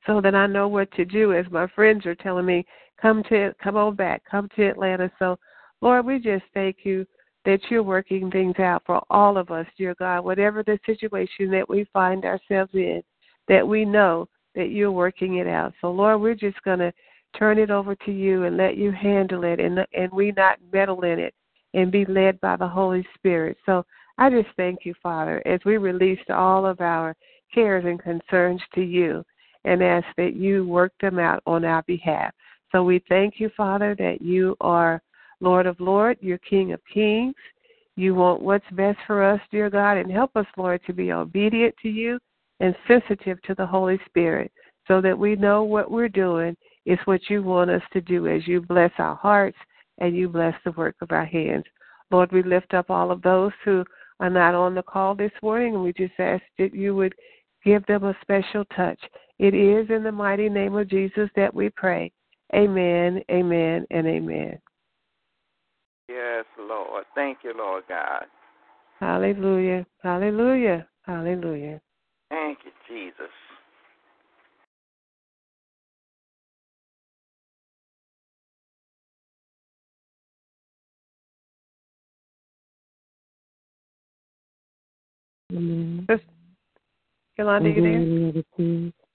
so 0.06 0.22
that 0.22 0.36
I 0.36 0.48
know 0.48 0.68
what 0.68 0.92
to 0.94 1.06
do 1.06 1.34
as 1.34 1.46
my 1.52 1.68
friends 1.68 2.06
are 2.06 2.16
telling 2.16 2.46
me, 2.46 2.66
come 3.02 3.24
to 3.30 3.54
come 3.64 3.76
on 3.76 3.96
back, 3.96 4.24
come 4.30 4.50
to 4.56 4.68
Atlanta. 4.68 5.12
So, 5.20 5.38
Lord, 5.82 6.06
we 6.06 6.20
just 6.20 6.44
thank 6.54 6.78
you 6.84 7.06
that 7.46 7.60
you're 7.70 7.84
working 7.84 8.30
things 8.30 8.60
out 8.60 8.84
for 8.86 9.02
all 9.10 9.38
of 9.38 9.52
us, 9.52 9.66
dear 9.78 9.96
God, 9.98 10.22
whatever 10.22 10.64
the 10.64 10.80
situation 10.86 11.50
that 11.52 11.68
we 11.70 11.88
find 11.94 12.26
ourselves 12.26 12.72
in, 12.74 13.02
that 13.48 13.66
we 13.66 13.86
know 13.86 14.28
that 14.56 14.72
you're 14.72 14.92
working 14.92 15.38
it 15.38 15.48
out. 15.48 15.74
So, 15.80 15.92
Lord, 15.92 16.20
we're 16.22 16.36
just 16.36 16.62
going 16.64 16.80
to 16.80 16.92
turn 17.38 17.58
it 17.60 17.72
over 17.72 17.96
to 17.96 18.12
you 18.12 18.44
and 18.44 18.58
let 18.58 18.76
you 18.76 18.92
handle 18.92 19.44
it 19.44 19.60
and, 19.60 19.80
and 19.94 20.12
we 20.12 20.34
not 20.36 20.60
meddle 20.74 21.04
in 21.04 21.20
it 21.20 21.34
and 21.74 21.92
be 21.92 22.06
led 22.06 22.42
by 22.42 22.56
the 22.56 22.68
Holy 22.68 23.06
Spirit. 23.16 23.58
So, 23.66 23.86
I 24.18 24.30
just 24.30 24.50
thank 24.58 24.80
you, 24.84 24.96
Father, 25.02 25.44
as 25.46 25.60
we 25.64 25.78
release 25.78 26.20
all 26.30 26.66
of 26.66 26.82
our 26.82 27.16
cares 27.54 27.86
and 27.86 28.02
concerns 28.02 28.62
to 28.74 28.82
you 28.82 29.24
and 29.64 29.84
ask 29.84 30.08
that 30.18 30.36
you 30.36 30.68
work 30.68 30.94
them 31.00 31.20
out 31.20 31.44
on 31.46 31.64
our 31.64 31.84
behalf. 31.84 32.34
So 32.72 32.84
we 32.84 33.02
thank 33.08 33.40
you, 33.40 33.50
Father, 33.56 33.96
that 34.00 34.22
you 34.22 34.56
are 34.62 35.02
Lord 35.40 35.66
of 35.66 35.80
Lords, 35.80 36.20
you're 36.22 36.40
King 36.40 36.74
of 36.74 36.82
Kings. 36.92 37.36
You 37.96 38.14
want 38.14 38.42
what's 38.42 38.70
best 38.72 39.00
for 39.08 39.24
us, 39.24 39.40
dear 39.52 39.70
God, 39.70 39.98
and 39.98 40.12
help 40.12 40.36
us, 40.36 40.46
Lord, 40.56 40.82
to 40.86 40.94
be 40.94 41.12
obedient 41.12 41.76
to 41.82 41.90
you 41.90 42.20
and 42.60 42.76
sensitive 42.88 43.42
to 43.44 43.56
the 43.56 43.66
Holy 43.66 44.00
Spirit 44.06 44.52
so 44.88 45.02
that 45.02 45.18
we 45.18 45.36
know 45.36 45.64
what 45.64 45.90
we're 45.92 46.10
doing 46.10 46.56
is 46.86 47.00
what 47.06 47.30
you 47.30 47.44
want 47.44 47.70
us 47.70 47.82
to 47.94 48.02
do 48.02 48.28
as 48.28 48.48
you 48.48 48.62
bless 48.62 48.92
our 48.98 49.16
hearts 49.16 49.58
and 49.98 50.16
you 50.16 50.30
bless 50.30 50.54
the 50.64 50.72
work 50.72 50.96
of 51.02 51.12
our 51.12 51.26
hands. 51.26 51.66
Lord, 52.12 52.32
we 52.32 52.44
lift 52.44 52.74
up 52.74 52.90
all 52.90 53.12
of 53.12 53.22
those 53.22 53.52
who 53.66 53.84
are 54.20 54.30
not 54.30 54.56
on 54.56 54.74
the 54.74 54.84
call 54.84 55.14
this 55.14 55.32
morning, 55.42 55.76
and 55.76 55.84
we 55.84 55.94
just 55.94 56.14
ask 56.20 56.44
that 56.58 56.74
you 56.74 56.96
would 56.96 57.14
give 57.66 57.86
them 57.86 58.06
a 58.06 58.18
special 58.22 58.64
touch. 58.76 59.00
It 59.40 59.54
is 59.54 59.90
in 59.90 60.04
the 60.04 60.12
mighty 60.12 60.50
name 60.50 60.76
of 60.76 60.90
Jesus 60.90 61.30
that 61.36 61.54
we 61.54 61.70
pray. 61.70 62.12
Amen, 62.56 63.22
amen, 63.30 63.86
and 63.92 64.08
amen. 64.08 64.60
Yes, 66.10 66.46
Lord. 66.58 67.04
Thank 67.14 67.40
you, 67.44 67.54
Lord 67.56 67.84
God. 67.90 68.26
Hallelujah, 69.00 69.86
hallelujah, 70.02 70.88
hallelujah. 71.04 71.82
Thank 72.30 72.60
you, 72.66 72.72
Jesus. 72.88 73.32
Amen. 85.54 86.08
Yolanda, 87.38 87.70
you 87.70 87.82
there? 88.58 89.07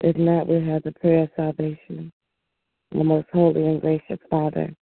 If 0.00 0.16
not, 0.16 0.46
we 0.46 0.66
have 0.66 0.82
the 0.82 0.92
prayer 0.92 1.24
of 1.24 1.30
salvation. 1.36 2.12
The 2.92 3.04
most 3.04 3.26
holy 3.32 3.66
and 3.66 3.80
gracious 3.80 4.18
Father, 4.30 4.74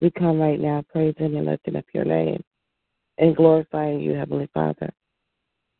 we 0.00 0.10
come 0.10 0.38
right 0.38 0.60
now 0.60 0.84
praising 0.90 1.36
and 1.36 1.46
lifting 1.46 1.76
up 1.76 1.84
your 1.92 2.04
name 2.04 2.42
and 3.18 3.36
glorifying 3.36 4.00
you, 4.00 4.12
Heavenly 4.12 4.48
Father. 4.54 4.90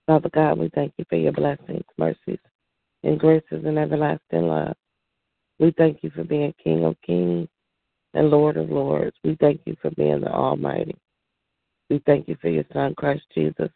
Father 0.07 0.31
God, 0.35 0.59
we 0.59 0.71
thank 0.75 0.93
you 0.97 1.05
for 1.09 1.17
your 1.17 1.33
blessings, 1.33 1.85
mercies, 1.97 2.41
and 3.05 3.19
graces 3.19 3.65
and 3.65 3.79
everlasting 3.79 4.43
love. 4.43 4.75
We 5.59 5.73
thank 5.77 6.03
you 6.03 6.11
for 6.11 6.25
being 6.25 6.55
King 6.63 6.85
of 6.85 6.97
kings 7.07 7.49
and 8.15 8.31
Lord 8.31 8.57
of 8.57 8.71
lords. 8.71 9.17
We 9.23 9.37
thank 9.41 9.61
you 9.67 9.77
for 9.81 9.91
being 9.93 10.21
the 10.21 10.33
Almighty. 10.33 10.97
We 11.89 12.03
thank 12.07 12.29
you 12.29 12.37
for 12.41 12.49
your 12.49 12.65
Son, 12.73 12.95
Christ 12.95 13.25
Jesus, 13.35 13.71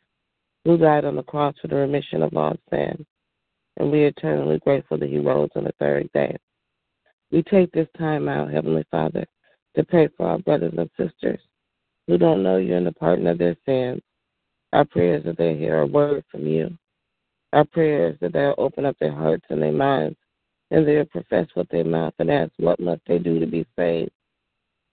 who 0.64 0.78
died 0.78 1.04
on 1.04 1.16
the 1.16 1.22
cross 1.22 1.54
for 1.60 1.68
the 1.68 1.76
remission 1.76 2.22
of 2.22 2.36
all 2.36 2.56
sin. 2.70 3.06
And 3.76 3.90
we 3.90 4.04
are 4.04 4.08
eternally 4.08 4.58
grateful 4.60 4.98
that 4.98 5.08
he 5.08 5.18
rose 5.18 5.50
on 5.56 5.64
the 5.64 5.72
third 5.78 6.10
day. 6.12 6.36
We 7.30 7.42
take 7.42 7.72
this 7.72 7.88
time 7.98 8.28
out, 8.28 8.52
Heavenly 8.52 8.84
Father, 8.90 9.26
to 9.74 9.84
pray 9.84 10.08
for 10.16 10.26
our 10.28 10.38
brothers 10.38 10.74
and 10.76 10.90
sisters 10.96 11.40
who 12.06 12.18
don't 12.18 12.42
know 12.42 12.58
you 12.58 12.76
and 12.76 12.86
the 12.86 12.92
pardon 12.92 13.26
of 13.26 13.38
their 13.38 13.56
sins. 13.66 14.00
Our 14.72 14.84
prayers 14.84 15.24
that 15.24 15.36
they 15.36 15.56
hear 15.56 15.80
a 15.80 15.86
word 15.86 16.24
from 16.30 16.46
you. 16.46 16.76
Our 17.52 17.64
prayers 17.64 18.16
that 18.20 18.32
they'll 18.32 18.54
open 18.58 18.84
up 18.84 18.96
their 18.98 19.12
hearts 19.12 19.44
and 19.48 19.62
their 19.62 19.72
minds 19.72 20.16
and 20.70 20.86
they'll 20.86 21.04
profess 21.04 21.46
with 21.54 21.68
their 21.68 21.84
mouth 21.84 22.14
and 22.18 22.30
ask, 22.30 22.52
What 22.58 22.80
must 22.80 23.02
they 23.06 23.18
do 23.18 23.38
to 23.38 23.46
be 23.46 23.66
saved? 23.76 24.10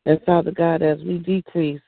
And 0.06 0.22
Father 0.26 0.52
God, 0.52 0.82
as 0.82 1.00
we 1.00 1.18
decrease, 1.20 1.82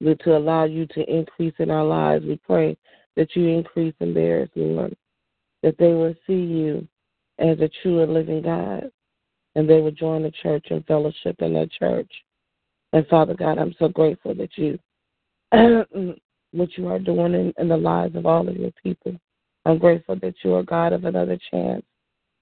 we 0.00 0.14
to 0.16 0.36
allow 0.36 0.64
you 0.64 0.86
to 0.86 1.12
increase 1.12 1.54
in 1.58 1.70
our 1.70 1.84
lives, 1.84 2.24
we 2.24 2.36
pray 2.44 2.76
that 3.16 3.34
you 3.34 3.48
increase 3.48 3.94
in 4.00 4.12
theirs, 4.12 4.48
Lord, 4.54 4.94
that 5.64 5.78
they 5.78 5.94
will 5.94 6.14
see 6.26 6.34
you 6.34 6.86
as 7.38 7.58
a 7.58 7.70
true 7.82 8.02
and 8.02 8.12
living 8.12 8.42
God, 8.42 8.90
and 9.54 9.68
they 9.68 9.80
will 9.80 9.90
join 9.90 10.22
the 10.22 10.30
church 10.42 10.66
and 10.68 10.84
fellowship 10.84 11.36
in 11.40 11.54
that 11.54 11.72
church. 11.72 12.10
And 12.92 13.06
Father 13.06 13.34
God, 13.34 13.58
I'm 13.58 13.74
so 13.78 13.88
grateful 13.88 14.34
that 14.34 14.50
you, 14.56 14.78
what 16.52 16.68
you 16.76 16.86
are 16.86 16.98
doing 16.98 17.32
in, 17.32 17.54
in 17.56 17.68
the 17.68 17.76
lives 17.78 18.14
of 18.14 18.26
all 18.26 18.46
of 18.46 18.56
your 18.56 18.72
people. 18.82 19.16
I'm 19.64 19.78
grateful 19.78 20.16
that 20.16 20.34
you 20.44 20.52
are 20.52 20.62
God 20.62 20.92
of 20.92 21.06
another 21.06 21.38
chance, 21.50 21.82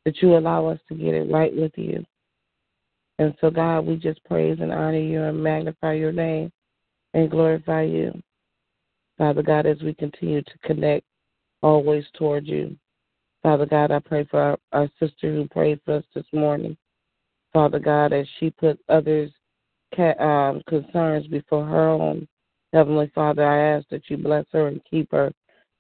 that 0.04 0.20
you 0.20 0.36
allow 0.36 0.66
us 0.66 0.80
to 0.88 0.96
get 0.96 1.14
it 1.14 1.30
right 1.30 1.54
with 1.54 1.72
you. 1.76 2.04
And 3.20 3.36
so, 3.40 3.50
God, 3.50 3.86
we 3.86 3.96
just 3.96 4.22
praise 4.24 4.58
and 4.60 4.72
honor 4.72 4.98
you 4.98 5.22
and 5.22 5.40
magnify 5.40 5.92
your 5.92 6.10
name 6.10 6.50
and 7.14 7.30
glorify 7.30 7.82
you. 7.82 8.20
Father 9.16 9.44
God, 9.44 9.64
as 9.64 9.80
we 9.80 9.94
continue 9.94 10.42
to 10.42 10.58
connect 10.64 11.06
always 11.62 12.04
toward 12.14 12.46
you. 12.46 12.76
Father 13.42 13.66
God, 13.66 13.90
I 13.90 13.98
pray 13.98 14.24
for 14.30 14.40
our, 14.40 14.58
our 14.72 14.88
sister 15.00 15.32
who 15.32 15.48
prayed 15.48 15.80
for 15.84 15.96
us 15.96 16.04
this 16.14 16.26
morning. 16.32 16.76
Father 17.52 17.78
God, 17.78 18.12
as 18.12 18.26
she 18.38 18.50
put 18.50 18.78
others' 18.88 19.32
um, 19.98 20.62
concerns 20.66 21.26
before 21.26 21.66
her 21.66 21.88
own. 21.88 22.26
Heavenly 22.72 23.10
Father, 23.14 23.44
I 23.44 23.76
ask 23.76 23.88
that 23.90 24.08
you 24.08 24.16
bless 24.16 24.46
her 24.52 24.68
and 24.68 24.80
keep 24.88 25.10
her 25.12 25.32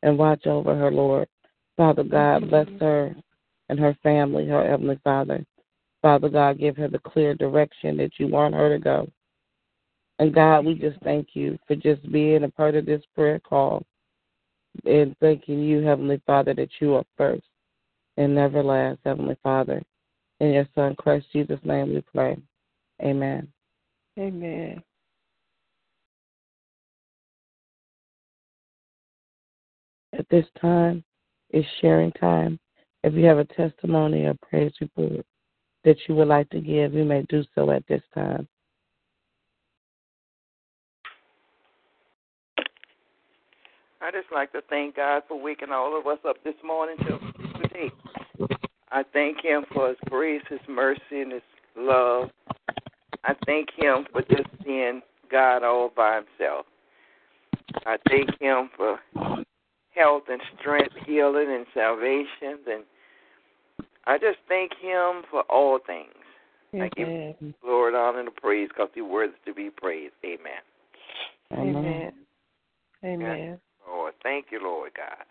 and 0.02 0.18
watch 0.18 0.46
over 0.46 0.76
her, 0.76 0.90
Lord. 0.90 1.28
Father 1.76 2.04
God, 2.04 2.50
bless 2.50 2.68
her 2.80 3.14
and 3.68 3.78
her 3.78 3.96
family, 4.02 4.46
her 4.48 4.68
Heavenly 4.68 5.00
Father. 5.02 5.44
Father 6.02 6.28
God, 6.28 6.58
give 6.58 6.76
her 6.76 6.88
the 6.88 6.98
clear 6.98 7.34
direction 7.34 7.96
that 7.96 8.12
you 8.18 8.26
want 8.26 8.54
her 8.54 8.68
to 8.68 8.78
go. 8.78 9.08
And 10.18 10.34
God, 10.34 10.66
we 10.66 10.74
just 10.74 11.00
thank 11.02 11.28
you 11.34 11.58
for 11.66 11.74
just 11.74 12.10
being 12.12 12.44
a 12.44 12.48
part 12.50 12.74
of 12.74 12.84
this 12.84 13.02
prayer 13.14 13.38
call 13.40 13.82
and 14.84 15.16
thanking 15.20 15.60
you, 15.60 15.82
Heavenly 15.82 16.20
Father, 16.26 16.54
that 16.54 16.70
you 16.80 16.94
are 16.96 17.04
first 17.16 17.44
and 18.16 18.34
never 18.34 18.62
last, 18.62 18.98
Heavenly 19.04 19.36
Father. 19.42 19.82
In 20.40 20.52
your 20.52 20.68
Son, 20.74 20.94
Christ 20.96 21.26
Jesus' 21.32 21.60
name, 21.64 21.94
we 21.94 22.02
pray. 22.14 22.36
Amen. 23.02 23.48
Amen. 24.18 24.82
At 30.18 30.28
this 30.30 30.46
time 30.60 31.02
is 31.50 31.64
sharing 31.80 32.12
time. 32.12 32.58
If 33.04 33.14
you 33.14 33.24
have 33.24 33.38
a 33.38 33.44
testimony 33.44 34.26
or 34.26 34.34
praise 34.48 34.72
report, 34.80 35.24
that 35.84 35.96
you 36.06 36.14
would 36.14 36.28
like 36.28 36.48
to 36.50 36.60
give, 36.60 36.94
you 36.94 37.04
may 37.04 37.22
do 37.28 37.44
so 37.54 37.70
at 37.70 37.86
this 37.88 38.02
time. 38.14 38.46
I 44.00 44.10
just 44.10 44.32
like 44.32 44.52
to 44.52 44.60
thank 44.68 44.96
God 44.96 45.22
for 45.28 45.40
waking 45.40 45.70
all 45.70 45.98
of 45.98 46.06
us 46.06 46.18
up 46.26 46.36
this 46.44 46.54
morning 46.64 46.96
to 47.06 47.51
today. 47.72 47.90
I 48.90 49.04
thank 49.12 49.42
Him 49.42 49.64
for 49.72 49.88
His 49.88 49.96
grace, 50.08 50.42
His 50.48 50.60
mercy, 50.68 51.00
and 51.12 51.32
His 51.32 51.42
love. 51.76 52.30
I 53.24 53.34
thank 53.46 53.68
Him 53.76 54.06
for 54.12 54.22
just 54.22 54.48
being 54.64 55.00
God 55.30 55.62
all 55.62 55.90
by 55.94 56.16
Himself. 56.16 56.66
I 57.86 57.96
thank 58.08 58.30
Him 58.40 58.70
for 58.76 58.98
health 59.94 60.24
and 60.28 60.40
strength, 60.60 60.94
healing 61.06 61.48
and 61.50 61.66
salvation, 61.74 62.58
and 62.70 62.84
I 64.06 64.18
just 64.18 64.38
thank 64.48 64.72
Him 64.80 65.22
for 65.30 65.42
all 65.48 65.78
things. 65.86 66.08
I 66.74 66.88
give 66.96 67.08
Amen. 67.08 67.54
Lord 67.64 67.94
honor 67.94 68.20
and 68.20 68.34
praise 68.36 68.68
because 68.68 68.88
He 68.94 69.02
worthy 69.02 69.34
to 69.46 69.54
be 69.54 69.70
praised. 69.70 70.14
Amen. 70.24 70.62
Amen. 71.52 72.12
Amen. 73.04 73.58
Lord, 73.86 74.14
oh, 74.14 74.18
thank 74.22 74.46
you, 74.50 74.60
Lord 74.62 74.92
God. 74.96 75.26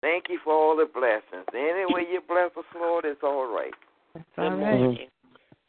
Thank 0.00 0.24
you 0.28 0.38
for 0.44 0.52
all 0.52 0.76
the 0.76 0.86
blessings. 0.86 1.46
Any 1.52 1.84
way 1.92 2.06
you 2.10 2.20
bless 2.26 2.50
us, 2.56 2.64
Lord, 2.74 3.04
it's 3.04 3.20
all 3.22 3.52
right. 3.52 3.74
That's 4.14 4.26
all 4.38 4.50
Good 4.50 4.58
morning. 4.58 5.08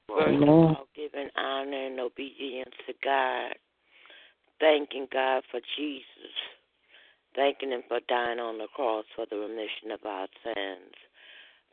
First 0.07 0.38
of 0.38 0.43
Amen. 0.43 0.49
all, 0.49 0.88
giving 0.95 1.30
honor 1.38 1.88
and 1.88 1.99
obedience 1.99 2.73
to 2.88 2.93
God, 3.03 3.53
thanking 4.59 5.07
God 5.11 5.43
for 5.51 5.59
Jesus, 5.77 6.34
thanking 7.36 7.69
Him 7.69 7.84
for 7.88 7.99
dying 8.07 8.39
on 8.39 8.57
the 8.57 8.67
cross 8.75 9.05
for 9.15 9.25
the 9.30 9.38
remission 9.38 9.91
of 9.93 9.99
our 10.05 10.27
sins, 10.43 10.93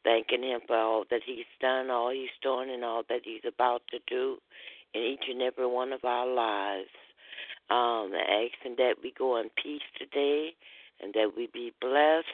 thanking 0.05 0.43
Him 0.43 0.61
for 0.67 0.77
all 0.77 1.05
that 1.11 1.23
He's 1.25 1.49
done, 1.61 1.91
all 1.91 2.11
He's 2.11 2.29
doing, 2.43 2.71
and 2.71 2.85
all 2.85 3.03
that 3.09 3.23
He's 3.25 3.45
about 3.47 3.83
to 3.91 3.99
do 4.07 4.37
in 4.93 5.01
each 5.01 5.25
and 5.29 5.41
every 5.41 5.67
one 5.67 5.93
of 5.93 6.05
our 6.05 6.27
lives. 6.27 6.91
Um, 7.69 8.13
asking 8.15 8.77
that 8.79 8.97
we 9.03 9.13
go 9.19 9.41
in 9.41 9.49
peace 9.63 9.83
today, 9.99 10.51
and 11.01 11.13
that 11.15 11.33
we 11.37 11.49
be 11.53 11.73
blessed, 11.81 12.27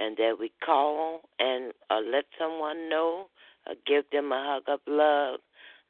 and 0.00 0.16
that 0.16 0.36
we 0.40 0.50
call 0.64 1.20
and 1.38 1.72
uh, 1.90 2.00
let 2.14 2.24
someone 2.38 2.88
know 2.88 3.28
Uh, 3.68 3.74
give 3.84 4.04
them 4.10 4.32
a 4.32 4.40
hug 4.48 4.66
of 4.74 4.80
love. 4.86 5.38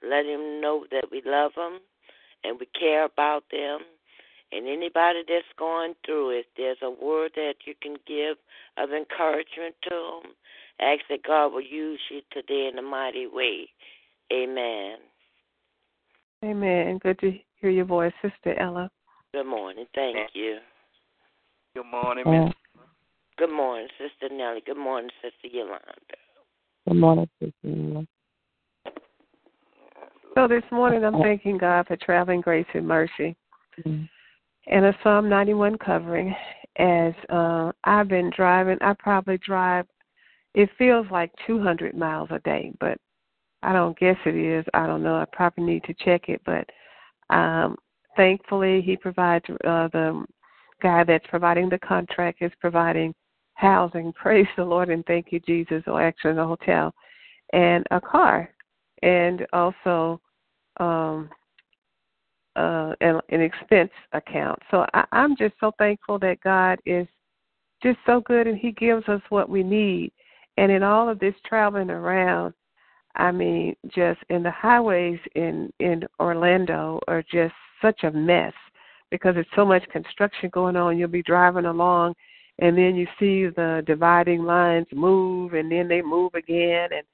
Let 0.02 0.24
them 0.24 0.60
know 0.60 0.76
that 0.90 1.06
we 1.12 1.22
love 1.24 1.54
them 1.54 1.78
and 2.42 2.58
we 2.58 2.66
care 2.66 3.04
about 3.04 3.44
them. 3.52 3.78
And 4.50 4.66
anybody 4.66 5.22
that's 5.30 5.54
going 5.56 5.94
through 6.04 6.30
it, 6.38 6.46
there's 6.56 6.82
a 6.82 6.90
word 6.90 7.30
that 7.36 7.54
you 7.66 7.74
can 7.80 7.96
give 8.06 8.36
of 8.76 8.90
encouragement 8.90 9.76
to 9.86 9.90
them. 9.90 10.32
Ask 10.80 11.02
that 11.10 11.22
God 11.22 11.52
will 11.52 11.68
use 11.86 12.02
you 12.10 12.20
today 12.32 12.68
in 12.70 12.76
a 12.78 12.82
mighty 12.82 13.28
way. 13.28 13.70
Amen. 14.32 14.98
Amen. 16.42 16.98
Good 16.98 17.18
to 17.20 17.30
hear 17.60 17.70
your 17.70 17.86
voice, 17.86 18.14
Sister 18.20 18.58
Ella. 18.58 18.90
Good 19.32 19.46
morning. 19.46 19.86
Thank 19.94 20.34
you. 20.34 20.58
Good 21.76 21.86
morning, 21.86 22.24
Miss. 22.26 22.54
Good 23.40 23.50
morning, 23.50 23.88
Sister 23.96 24.34
Nellie. 24.34 24.62
Good 24.66 24.76
morning, 24.76 25.08
Sister 25.22 25.46
Yolanda. 25.50 25.80
Good 26.86 26.94
morning, 26.94 27.26
Sister 27.38 27.54
Ella. 27.64 28.06
So 30.34 30.46
this 30.46 30.62
morning 30.70 31.06
I'm 31.06 31.22
thanking 31.22 31.56
God 31.56 31.86
for 31.86 31.96
traveling 31.96 32.42
grace 32.42 32.66
and 32.74 32.86
mercy 32.86 33.34
Mhm. 33.78 34.10
and 34.66 34.84
a 34.84 34.94
Psalm 35.02 35.30
91 35.30 35.78
covering. 35.78 36.36
As 36.76 37.14
uh, 37.30 37.72
I've 37.84 38.08
been 38.08 38.28
driving, 38.28 38.76
I 38.82 38.92
probably 38.98 39.38
drive, 39.38 39.86
it 40.52 40.68
feels 40.76 41.10
like 41.10 41.32
200 41.46 41.96
miles 41.96 42.30
a 42.32 42.40
day, 42.40 42.74
but 42.78 42.98
I 43.62 43.72
don't 43.72 43.98
guess 43.98 44.18
it 44.26 44.36
is. 44.36 44.66
I 44.74 44.86
don't 44.86 45.02
know. 45.02 45.16
I 45.16 45.24
probably 45.32 45.64
need 45.64 45.84
to 45.84 45.94
check 45.94 46.28
it, 46.28 46.42
but 46.44 46.68
um, 47.34 47.78
thankfully 48.16 48.82
He 48.82 48.98
provides 48.98 49.46
uh, 49.48 49.88
the 49.88 50.26
guy 50.82 51.04
that's 51.04 51.26
providing 51.28 51.70
the 51.70 51.78
contract 51.78 52.42
is 52.42 52.52
providing 52.60 53.14
housing. 53.60 54.12
Praise 54.20 54.46
the 54.56 54.64
Lord 54.64 54.88
and 54.88 55.04
thank 55.06 55.26
you, 55.30 55.40
Jesus, 55.40 55.82
or 55.86 56.02
actually 56.02 56.38
a 56.38 56.44
hotel 56.44 56.94
and 57.52 57.86
a 57.90 58.00
car, 58.00 58.48
and 59.02 59.46
also 59.52 60.20
um, 60.78 61.28
uh, 62.56 62.94
an, 63.00 63.20
an 63.28 63.40
expense 63.40 63.90
account. 64.12 64.58
So 64.70 64.86
I, 64.94 65.04
I'm 65.12 65.36
just 65.36 65.54
so 65.60 65.72
thankful 65.78 66.18
that 66.20 66.40
God 66.42 66.78
is 66.86 67.06
just 67.82 67.98
so 68.06 68.20
good 68.20 68.46
and 68.46 68.58
He 68.58 68.72
gives 68.72 69.08
us 69.08 69.22
what 69.28 69.48
we 69.48 69.62
need. 69.62 70.12
And 70.56 70.70
in 70.70 70.82
all 70.82 71.08
of 71.08 71.18
this 71.18 71.34
traveling 71.46 71.90
around, 71.90 72.54
I 73.16 73.32
mean, 73.32 73.74
just 73.88 74.20
in 74.28 74.42
the 74.42 74.50
highways 74.50 75.18
in 75.34 75.72
in 75.80 76.04
Orlando 76.20 77.00
are 77.08 77.22
just 77.22 77.54
such 77.82 78.04
a 78.04 78.10
mess 78.10 78.52
because 79.10 79.34
there's 79.34 79.46
so 79.56 79.64
much 79.64 79.88
construction 79.90 80.50
going 80.52 80.76
on. 80.76 80.96
You'll 80.96 81.08
be 81.08 81.22
driving 81.22 81.64
along, 81.64 82.14
and 82.60 82.76
then 82.76 82.94
you 82.94 83.06
see 83.18 83.46
the 83.46 83.82
dividing 83.86 84.44
lines 84.44 84.86
move, 84.92 85.54
and 85.54 85.72
then 85.72 85.88
they 85.88 86.02
move 86.02 86.34
again, 86.34 86.90
and 86.92 87.06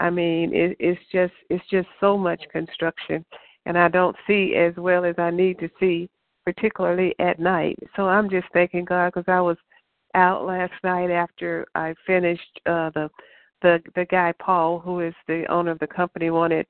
I 0.00 0.10
mean, 0.10 0.54
it, 0.54 0.76
it's 0.80 1.00
just 1.12 1.32
it's 1.48 1.64
just 1.70 1.88
so 2.00 2.18
much 2.18 2.42
construction, 2.50 3.24
and 3.66 3.78
I 3.78 3.88
don't 3.88 4.16
see 4.26 4.54
as 4.56 4.74
well 4.76 5.04
as 5.04 5.14
I 5.18 5.30
need 5.30 5.58
to 5.60 5.70
see, 5.78 6.10
particularly 6.44 7.14
at 7.18 7.38
night. 7.38 7.78
So 7.96 8.08
I'm 8.08 8.28
just 8.28 8.46
thanking 8.52 8.84
God 8.84 9.12
because 9.14 9.28
I 9.28 9.40
was 9.40 9.58
out 10.14 10.44
last 10.44 10.72
night 10.82 11.10
after 11.10 11.66
I 11.74 11.94
finished 12.06 12.60
uh, 12.66 12.90
the 12.90 13.10
the 13.62 13.82
the 13.94 14.06
guy 14.06 14.32
Paul, 14.40 14.80
who 14.80 15.00
is 15.00 15.14
the 15.28 15.44
owner 15.46 15.70
of 15.70 15.78
the 15.78 15.86
company, 15.86 16.30
wanted 16.30 16.66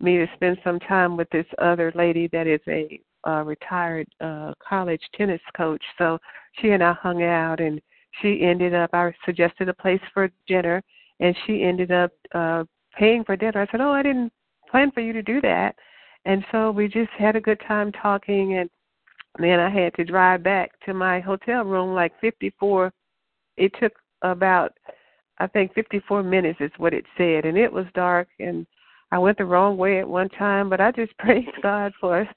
me 0.00 0.16
to 0.16 0.26
spend 0.34 0.58
some 0.64 0.78
time 0.80 1.16
with 1.16 1.28
this 1.30 1.46
other 1.58 1.92
lady 1.94 2.28
that 2.28 2.46
is 2.46 2.60
a 2.68 3.00
uh, 3.28 3.42
retired 3.44 4.08
uh, 4.20 4.54
college 4.66 5.02
tennis 5.14 5.40
coach. 5.56 5.82
So 5.98 6.18
she 6.60 6.70
and 6.70 6.82
I 6.82 6.94
hung 6.94 7.22
out, 7.22 7.60
and 7.60 7.80
she 8.22 8.40
ended 8.42 8.74
up. 8.74 8.90
I 8.92 9.12
suggested 9.24 9.68
a 9.68 9.74
place 9.74 10.00
for 10.14 10.30
dinner, 10.46 10.82
and 11.20 11.36
she 11.46 11.62
ended 11.62 11.92
up 11.92 12.10
uh, 12.34 12.64
paying 12.98 13.24
for 13.24 13.36
dinner. 13.36 13.62
I 13.62 13.70
said, 13.70 13.80
"Oh, 13.80 13.92
I 13.92 14.02
didn't 14.02 14.32
plan 14.70 14.90
for 14.92 15.00
you 15.00 15.12
to 15.12 15.22
do 15.22 15.40
that," 15.42 15.74
and 16.24 16.44
so 16.50 16.70
we 16.70 16.88
just 16.88 17.10
had 17.18 17.36
a 17.36 17.40
good 17.40 17.60
time 17.66 17.92
talking, 17.92 18.58
and 18.58 18.70
then 19.38 19.60
I 19.60 19.68
had 19.68 19.94
to 19.94 20.04
drive 20.04 20.42
back 20.42 20.70
to 20.86 20.94
my 20.94 21.20
hotel 21.20 21.64
room 21.64 21.94
like 21.94 22.18
54. 22.20 22.92
It 23.56 23.72
took 23.80 23.92
about 24.22 24.72
I 25.38 25.46
think 25.46 25.74
54 25.74 26.22
minutes 26.22 26.60
is 26.60 26.72
what 26.78 26.94
it 26.94 27.04
said, 27.16 27.44
and 27.44 27.56
it 27.56 27.72
was 27.72 27.86
dark, 27.94 28.28
and 28.40 28.66
I 29.10 29.18
went 29.18 29.38
the 29.38 29.44
wrong 29.44 29.76
way 29.76 30.00
at 30.00 30.08
one 30.08 30.28
time, 30.30 30.68
but 30.68 30.80
I 30.80 30.92
just 30.92 31.16
praise 31.18 31.48
God 31.62 31.92
for 32.00 32.28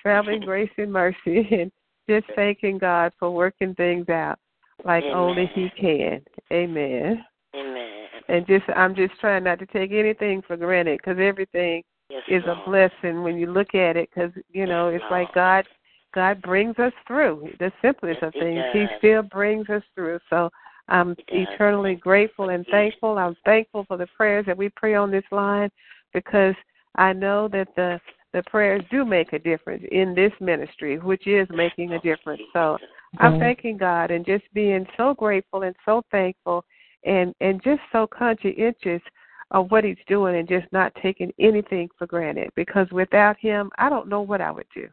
traveling 0.00 0.40
grace 0.44 0.70
and 0.78 0.92
mercy, 0.92 1.48
and 1.50 1.70
just 2.08 2.26
thanking 2.34 2.78
God 2.78 3.12
for 3.18 3.30
working 3.30 3.74
things 3.74 4.08
out 4.08 4.38
like 4.84 5.04
Amen. 5.04 5.16
only 5.16 5.50
He 5.54 5.70
can. 5.70 6.22
Amen. 6.52 7.24
Amen. 7.54 8.06
And 8.28 8.46
just 8.46 8.64
I'm 8.74 8.94
just 8.94 9.18
trying 9.20 9.44
not 9.44 9.58
to 9.58 9.66
take 9.66 9.92
anything 9.92 10.42
for 10.46 10.56
granted 10.56 10.98
because 10.98 11.18
everything 11.20 11.82
Yes, 12.10 12.22
is 12.28 12.42
a 12.46 12.62
blessing 12.66 13.22
when 13.22 13.38
you 13.38 13.50
look 13.50 13.74
at 13.74 13.96
it 13.96 14.10
because 14.14 14.32
you 14.52 14.66
know 14.66 14.88
it's 14.88 15.04
like 15.10 15.32
God 15.34 15.66
God 16.14 16.42
brings 16.42 16.78
us 16.78 16.92
through 17.06 17.50
the 17.58 17.72
simplest 17.80 18.20
Yes, 18.22 18.28
of 18.28 18.32
things. 18.34 18.64
He 18.72 18.80
does. 18.80 18.88
still 18.98 19.22
brings 19.22 19.68
us 19.70 19.82
through. 19.94 20.18
So 20.28 20.50
I'm 20.88 21.16
eternally 21.28 21.94
grateful 21.94 22.50
and 22.50 22.66
thankful. 22.66 23.18
I'm 23.18 23.36
thankful 23.44 23.84
for 23.86 23.96
the 23.96 24.06
prayers 24.16 24.44
that 24.46 24.56
we 24.56 24.68
pray 24.68 24.94
on 24.94 25.10
this 25.10 25.24
line 25.30 25.70
because 26.12 26.54
I 26.96 27.12
know 27.12 27.48
that 27.48 27.68
the 27.76 27.98
the 28.32 28.42
prayers 28.44 28.82
do 28.90 29.04
make 29.04 29.32
a 29.32 29.38
difference 29.38 29.84
in 29.92 30.14
this 30.14 30.32
ministry, 30.40 30.98
which 30.98 31.26
is 31.26 31.46
making 31.50 31.92
a 31.92 32.00
difference. 32.00 32.42
So 32.52 32.78
I'm 33.18 33.38
thanking 33.38 33.76
God 33.76 34.10
and 34.10 34.24
just 34.24 34.44
being 34.54 34.86
so 34.96 35.14
grateful 35.14 35.62
and 35.62 35.76
so 35.84 36.02
thankful 36.10 36.64
and 37.04 37.34
and 37.40 37.62
just 37.62 37.80
so 37.90 38.06
conscientious 38.06 39.02
of 39.50 39.70
what 39.70 39.84
he's 39.84 39.96
doing 40.06 40.36
and 40.36 40.48
just 40.48 40.66
not 40.72 40.94
taking 41.02 41.32
anything 41.38 41.88
for 41.98 42.06
granted 42.06 42.50
because 42.56 42.90
without 42.90 43.36
him 43.38 43.70
I 43.76 43.90
don't 43.90 44.08
know 44.08 44.22
what 44.22 44.40
I 44.40 44.50
would 44.50 44.66
do. 44.74 44.88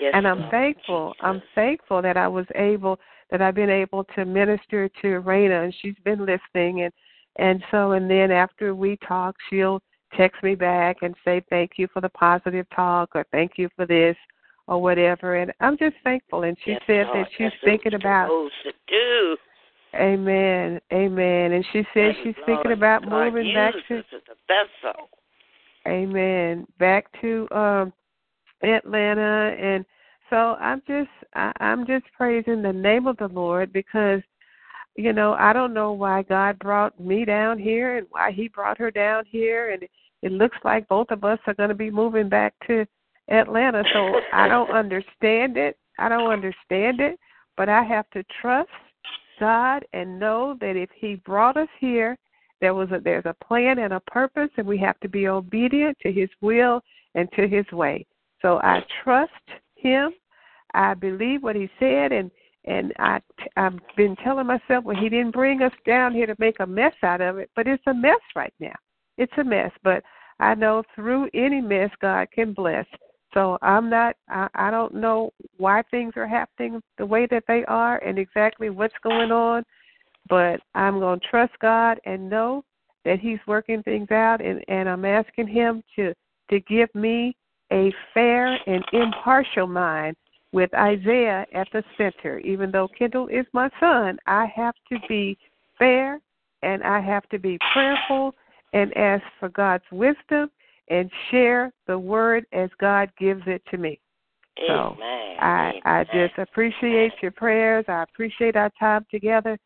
Yes, 0.00 0.12
And 0.14 0.26
I'm 0.26 0.38
Lord. 0.38 0.50
thankful. 0.50 1.14
I'm 1.20 1.42
thankful 1.54 2.00
that 2.02 2.16
I 2.16 2.26
was 2.26 2.46
able 2.54 2.98
that 3.30 3.42
I've 3.42 3.54
been 3.54 3.70
able 3.70 4.04
to 4.16 4.24
minister 4.24 4.88
to 4.88 5.06
Raina 5.22 5.64
and 5.64 5.74
she's 5.80 5.96
been 6.04 6.24
listening 6.24 6.82
and 6.82 6.92
and 7.36 7.62
so 7.70 7.92
and 7.92 8.10
then 8.10 8.30
after 8.30 8.74
we 8.74 8.96
talk 9.06 9.36
she'll 9.50 9.82
text 10.16 10.42
me 10.42 10.54
back 10.54 10.98
and 11.02 11.14
say 11.24 11.42
thank 11.50 11.72
you 11.76 11.88
for 11.92 12.00
the 12.00 12.08
positive 12.10 12.66
talk 12.74 13.10
or 13.14 13.24
thank 13.32 13.52
you 13.56 13.68
for 13.76 13.86
this 13.86 14.16
or 14.66 14.80
whatever 14.80 15.36
and 15.36 15.52
I'm 15.60 15.76
just 15.76 15.96
thankful 16.04 16.44
and 16.44 16.56
she 16.64 16.72
Yes, 16.72 16.82
said 16.86 17.06
Lord. 17.06 17.26
that 17.26 17.28
she's 17.36 17.60
thinking 17.64 17.94
about 17.94 18.28
to 18.64 18.72
do. 18.88 19.36
Amen. 19.94 20.80
Amen. 20.92 21.52
And 21.52 21.64
she 21.72 21.82
said 21.92 22.14
Thank 22.14 22.18
she's 22.22 22.34
Lord. 22.46 22.46
thinking 22.46 22.72
about 22.72 23.04
moving 23.04 23.52
back 23.52 23.74
to 23.88 23.94
uses 23.94 24.06
us 24.12 24.22
as 24.28 24.36
a 24.36 24.84
vessel. 24.84 25.08
Amen. 25.86 26.66
Back 26.78 27.06
to 27.20 27.48
um 27.50 27.92
Atlanta 28.62 29.56
and 29.58 29.84
so 30.30 30.56
I'm 30.60 30.82
just 30.86 31.10
I, 31.34 31.52
I'm 31.60 31.86
just 31.86 32.04
praising 32.16 32.62
the 32.62 32.72
name 32.72 33.06
of 33.06 33.16
the 33.18 33.28
Lord 33.28 33.72
because 33.72 34.22
you 34.96 35.12
know, 35.12 35.34
I 35.34 35.52
don't 35.52 35.72
know 35.72 35.92
why 35.92 36.22
God 36.22 36.58
brought 36.58 36.98
me 37.00 37.24
down 37.24 37.58
here 37.58 37.96
and 37.96 38.06
why 38.10 38.30
he 38.30 38.48
brought 38.48 38.78
her 38.78 38.90
down 38.90 39.24
here 39.26 39.70
and 39.70 39.82
it 40.22 40.32
looks 40.32 40.56
like 40.64 40.88
both 40.88 41.10
of 41.10 41.24
us 41.24 41.38
are 41.46 41.54
going 41.54 41.68
to 41.68 41.74
be 41.74 41.90
moving 41.90 42.28
back 42.28 42.54
to 42.66 42.86
Atlanta. 43.28 43.82
So 43.92 44.20
I 44.32 44.48
don't 44.48 44.70
understand 44.74 45.56
it. 45.56 45.76
I 45.98 46.08
don't 46.08 46.30
understand 46.30 47.00
it, 47.00 47.18
but 47.56 47.68
I 47.68 47.82
have 47.82 48.08
to 48.10 48.24
trust 48.40 48.70
God 49.38 49.84
and 49.92 50.18
know 50.18 50.56
that 50.60 50.76
if 50.76 50.90
he 50.94 51.16
brought 51.16 51.56
us 51.56 51.68
here, 51.80 52.16
there 52.60 52.74
was 52.74 52.88
a 52.92 53.00
there's 53.00 53.26
a 53.26 53.36
plan 53.44 53.80
and 53.80 53.92
a 53.92 54.00
purpose 54.00 54.50
and 54.56 54.66
we 54.66 54.78
have 54.78 54.98
to 55.00 55.08
be 55.08 55.26
obedient 55.26 55.98
to 56.00 56.12
his 56.12 56.28
will 56.40 56.80
and 57.14 57.28
to 57.32 57.48
his 57.48 57.66
way. 57.72 58.06
So 58.40 58.60
I 58.62 58.84
trust 59.02 59.32
him. 59.74 60.12
I 60.72 60.94
believe 60.94 61.42
what 61.42 61.56
he 61.56 61.68
said 61.80 62.12
and 62.12 62.30
and 62.64 62.92
I 63.00 63.20
I've 63.56 63.78
been 63.96 64.14
telling 64.16 64.46
myself 64.46 64.84
well 64.84 64.96
he 64.96 65.08
didn't 65.08 65.32
bring 65.32 65.60
us 65.60 65.72
down 65.84 66.14
here 66.14 66.26
to 66.26 66.36
make 66.38 66.60
a 66.60 66.66
mess 66.66 66.94
out 67.02 67.20
of 67.20 67.38
it, 67.38 67.50
but 67.56 67.66
it's 67.66 67.82
a 67.88 67.94
mess 67.94 68.20
right 68.36 68.54
now. 68.60 68.76
It's 69.22 69.32
a 69.38 69.44
mess, 69.44 69.70
but 69.84 70.02
I 70.40 70.56
know 70.56 70.82
through 70.96 71.30
any 71.32 71.60
mess 71.60 71.90
God 72.00 72.26
can 72.34 72.52
bless. 72.52 72.86
So 73.34 73.56
I'm 73.62 73.88
not 73.88 74.16
I, 74.28 74.48
I 74.56 74.70
don't 74.72 74.94
know 74.94 75.30
why 75.58 75.82
things 75.92 76.14
are 76.16 76.26
happening 76.26 76.82
the 76.98 77.06
way 77.06 77.28
that 77.30 77.44
they 77.46 77.64
are 77.66 77.98
and 77.98 78.18
exactly 78.18 78.68
what's 78.68 78.98
going 79.00 79.30
on, 79.30 79.62
but 80.28 80.60
I'm 80.74 80.98
going 80.98 81.20
to 81.20 81.26
trust 81.28 81.52
God 81.60 82.00
and 82.04 82.28
know 82.28 82.64
that 83.04 83.20
he's 83.20 83.38
working 83.46 83.80
things 83.84 84.10
out 84.10 84.44
and 84.44 84.60
and 84.66 84.88
I'm 84.88 85.04
asking 85.04 85.46
him 85.46 85.84
to 85.94 86.12
to 86.50 86.58
give 86.60 86.92
me 86.96 87.36
a 87.72 87.94
fair 88.12 88.58
and 88.66 88.84
impartial 88.92 89.68
mind 89.68 90.16
with 90.50 90.74
Isaiah 90.74 91.46
at 91.54 91.68
the 91.72 91.84
center. 91.96 92.40
Even 92.40 92.72
though 92.72 92.88
Kendall 92.88 93.28
is 93.28 93.46
my 93.52 93.70
son, 93.78 94.18
I 94.26 94.46
have 94.54 94.74
to 94.90 94.98
be 95.08 95.38
fair 95.78 96.20
and 96.62 96.82
I 96.82 97.00
have 97.00 97.28
to 97.28 97.38
be 97.38 97.56
prayerful 97.72 98.34
and 98.72 98.96
ask 98.96 99.24
for 99.38 99.48
God's 99.50 99.84
wisdom 99.92 100.50
and 100.88 101.10
share 101.30 101.72
the 101.86 101.98
word 101.98 102.44
as 102.52 102.70
God 102.80 103.10
gives 103.18 103.42
it 103.46 103.62
to 103.70 103.78
me. 103.78 104.00
So 104.66 104.96
Amen. 104.96 105.36
I 105.40 105.72
I 105.84 106.04
Amen. 106.04 106.06
just 106.12 106.38
appreciate 106.38 107.12
your 107.22 107.30
prayers. 107.30 107.84
I 107.88 108.02
appreciate 108.02 108.56
our 108.56 108.70
time 108.78 109.06
together. 109.10 109.58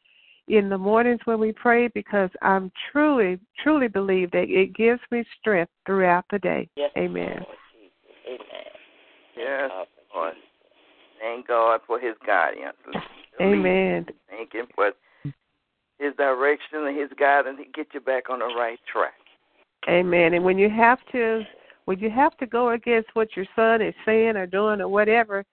in 0.49 0.69
the 0.69 0.79
mornings 0.79 1.21
when 1.25 1.41
we 1.41 1.53
pray 1.53 1.89
because 1.89 2.31
I'm 2.41 2.71
truly, 2.93 3.41
truly 3.63 3.89
believe 3.89 4.31
that 4.31 4.49
it 4.49 4.75
gives 4.77 5.01
me 5.11 5.25
strength 5.41 5.73
throughout 5.85 6.25
the 6.31 6.39
day. 6.39 6.69
Yes, 6.77 6.91
Amen. 6.97 7.43
Lord 7.45 7.59
Jesus. 7.73 8.17
Amen. 8.27 8.73
Yes, 9.37 9.71
Lord. 10.15 10.35
Thank 11.21 11.49
God 11.49 11.81
for 11.87 11.99
His 11.99 12.15
guidance. 12.25 12.77
Amen. 13.41 14.07
Thank 14.31 14.53
Him 14.53 14.67
for 14.75 14.93
His 15.99 16.15
direction 16.17 16.87
and 16.87 16.99
His 16.99 17.11
guidance 17.19 17.59
to 17.59 17.65
get 17.73 17.89
you 17.95 18.01
back 18.01 18.29
on 18.31 18.41
the 18.41 18.47
right 18.47 18.79
track. 18.93 19.15
Amen. 19.89 20.35
And 20.35 20.45
when 20.45 20.59
you 20.59 20.69
have 20.71 20.99
to 21.13 21.43
when 21.85 21.99
you 22.01 22.11
have 22.11 22.37
to 22.39 22.47
go 22.47 22.71
against 22.71 23.09
what 23.15 23.29
your 23.37 23.47
son 23.55 23.81
is 23.81 23.95
saying 24.05 24.37
or 24.37 24.47
doing 24.47 24.81
or 24.81 24.89
whatever, 24.89 25.45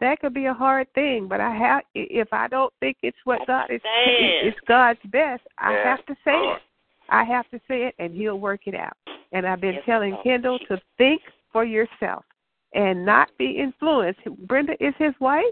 that 0.00 0.20
could 0.20 0.32
be 0.32 0.46
a 0.46 0.54
hard 0.54 0.86
thing. 0.94 1.26
But 1.28 1.40
I 1.40 1.54
have 1.54 1.82
if 1.94 2.28
I 2.32 2.48
don't 2.48 2.72
think 2.80 2.96
it's 3.02 3.18
what 3.24 3.40
God 3.46 3.64
is 3.70 3.80
Understand. 3.84 4.46
it's 4.48 4.58
God's 4.66 5.00
best, 5.06 5.42
I 5.58 5.72
Yes, 5.72 5.84
have 5.84 6.06
to 6.06 6.14
say 6.24 6.36
it. 6.36 6.62
I 7.08 7.24
have 7.24 7.48
to 7.50 7.60
say 7.66 7.84
it 7.86 7.94
and 7.98 8.14
he'll 8.14 8.38
work 8.38 8.62
it 8.66 8.74
out. 8.74 8.96
And 9.32 9.46
I've 9.46 9.60
been 9.60 9.74
Yes, 9.74 9.82
telling 9.84 10.12
Lord. 10.12 10.24
Kendall 10.24 10.58
to 10.68 10.80
think 10.96 11.22
for 11.52 11.64
yourself 11.64 12.24
and 12.72 13.04
not 13.04 13.30
be 13.36 13.58
influenced. 13.58 14.20
Brenda 14.46 14.74
is 14.84 14.94
his 14.98 15.14
wife, 15.20 15.44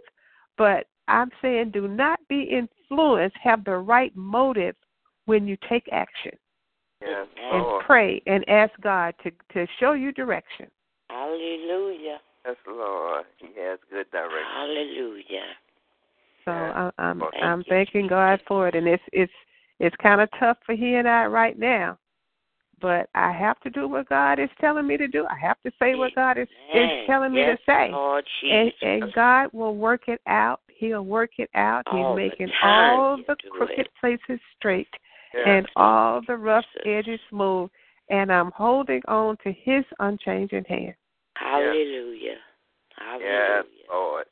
but 0.56 0.86
I'm 1.08 1.30
saying 1.42 1.70
do 1.72 1.88
not 1.88 2.20
be 2.28 2.42
influenced, 2.42 3.36
have 3.42 3.64
the 3.64 3.76
right 3.76 4.14
motive 4.14 4.76
when 5.26 5.46
you 5.46 5.56
take 5.68 5.88
action 5.92 6.32
Yes, 7.00 7.26
and 7.36 7.62
Lord. 7.62 7.84
pray 7.86 8.22
and 8.26 8.48
ask 8.48 8.72
God 8.80 9.14
to 9.22 9.30
to 9.52 9.66
show 9.78 9.92
you 9.92 10.12
direction. 10.12 10.66
Hallelujah. 11.10 12.18
Yes, 12.44 12.56
Lord. 12.66 13.24
He 13.38 13.48
has 13.60 13.78
good 13.90 14.10
direction. 14.10 14.52
Hallelujah. 14.54 15.46
So 16.44 16.50
Yeah. 16.50 16.90
I, 16.98 17.02
I'm 17.02 17.20
Thank 17.20 17.42
I'm 17.42 17.58
you, 17.60 17.64
thanking 17.68 18.06
God 18.08 18.40
for 18.48 18.68
it, 18.68 18.74
and 18.74 18.88
it's 18.88 19.02
it's 19.12 19.32
it's 19.78 19.96
kind 20.02 20.20
of 20.20 20.28
tough 20.40 20.58
for 20.66 20.74
he 20.74 20.94
and 20.94 21.08
I 21.08 21.26
right 21.26 21.58
now, 21.58 21.98
but 22.80 23.08
I 23.14 23.32
have 23.32 23.60
to 23.60 23.70
do 23.70 23.86
what 23.88 24.08
God 24.08 24.38
is 24.38 24.50
telling 24.60 24.86
me 24.86 24.96
to 24.96 25.06
do. 25.06 25.26
I 25.26 25.38
have 25.38 25.60
to 25.62 25.70
say 25.78 25.94
what 25.94 26.14
God 26.14 26.38
is 26.38 26.48
is 26.74 26.74
Amen. 26.74 27.06
telling 27.06 27.32
me 27.32 27.40
yes, 27.40 27.58
to 27.58 27.72
say, 27.72 27.90
Lord 27.92 28.24
and 28.50 28.72
Jesus. 28.72 28.78
and 28.82 29.12
God 29.12 29.50
will 29.52 29.76
work 29.76 30.08
it 30.08 30.20
out. 30.26 30.60
He'll 30.78 31.04
work 31.04 31.30
it 31.38 31.50
out. 31.54 31.82
He's 31.90 31.94
All 31.94 32.14
the 32.14 32.22
making 32.22 32.50
time 32.62 32.98
all 32.98 33.16
the 33.16 33.36
crooked 33.50 33.80
it. 33.80 33.88
places 34.00 34.40
straight 34.56 34.88
Yes. 35.34 35.44
and 35.46 35.68
all 35.76 36.22
the 36.26 36.36
rough 36.36 36.64
Jesus. 36.76 36.86
edges 36.86 37.20
smooth. 37.28 37.68
And 38.10 38.32
I'm 38.32 38.50
holding 38.52 39.02
on 39.08 39.36
to 39.44 39.52
His 39.52 39.84
unchanging 39.98 40.64
hand. 40.64 40.94
Hallelujah. 41.36 42.36
Yes, 42.36 42.40
Hallelujah. 42.96 43.64
Lord. 43.90 44.24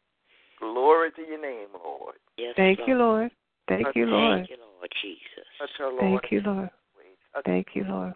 Glory 0.59 1.11
to 1.13 1.23
your 1.23 1.41
name, 1.41 1.69
Lord. 1.85 2.15
Yes, 2.39 2.55
Thank 2.57 2.81
you, 2.87 2.95
Lord. 2.95 3.31
Thank 3.69 3.95
you, 3.95 4.07
Lord. 4.07 4.39
Thank 4.39 4.51
you, 4.51 4.57
Lord 4.57 4.91
Jesus. 5.03 5.47
Touch 5.59 5.71
her, 5.79 5.91
Lord. 5.91 6.01
Thank 6.01 6.33
you, 6.33 6.41
Lord. 6.41 6.71
Thank 7.45 7.67
you, 7.75 7.85
Lord. 7.85 8.15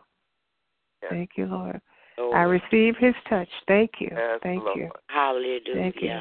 Yes. 1.02 1.10
Thank 1.10 1.30
you, 1.36 1.46
Lord. 1.46 1.80
Lord. 2.16 2.36
I 2.36 2.42
receive 2.42 2.94
His 2.98 3.14
touch. 3.28 3.48
Thank 3.66 3.90
you. 4.00 4.10
Yes, 4.12 4.40
Thank 4.42 4.64
Lord. 4.64 4.78
you. 4.78 4.90
Hallelujah. 5.08 5.60
Thank 5.74 5.96
you. 6.00 6.20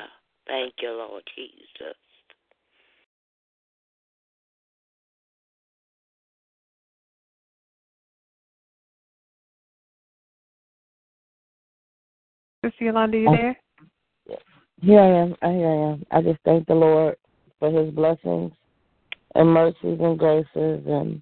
Thank 0.49 0.73
you, 0.81 0.89
Lord 0.89 1.21
Jesus. 1.35 1.95
Sister 12.65 12.85
Yolanda, 12.85 13.17
you 13.17 13.29
Oh. 13.29 13.35
there? 13.35 13.59
Here 14.81 14.99
I 14.99 15.07
am. 15.07 15.29
Here 15.29 15.67
I 15.67 15.91
am. 15.91 16.05
I 16.09 16.21
just 16.23 16.39
thank 16.43 16.65
the 16.65 16.73
Lord 16.73 17.15
for 17.59 17.69
His 17.69 17.93
blessings 17.93 18.51
and 19.35 19.53
mercies 19.53 19.99
and 19.99 20.17
graces, 20.17 20.87
and 20.87 21.21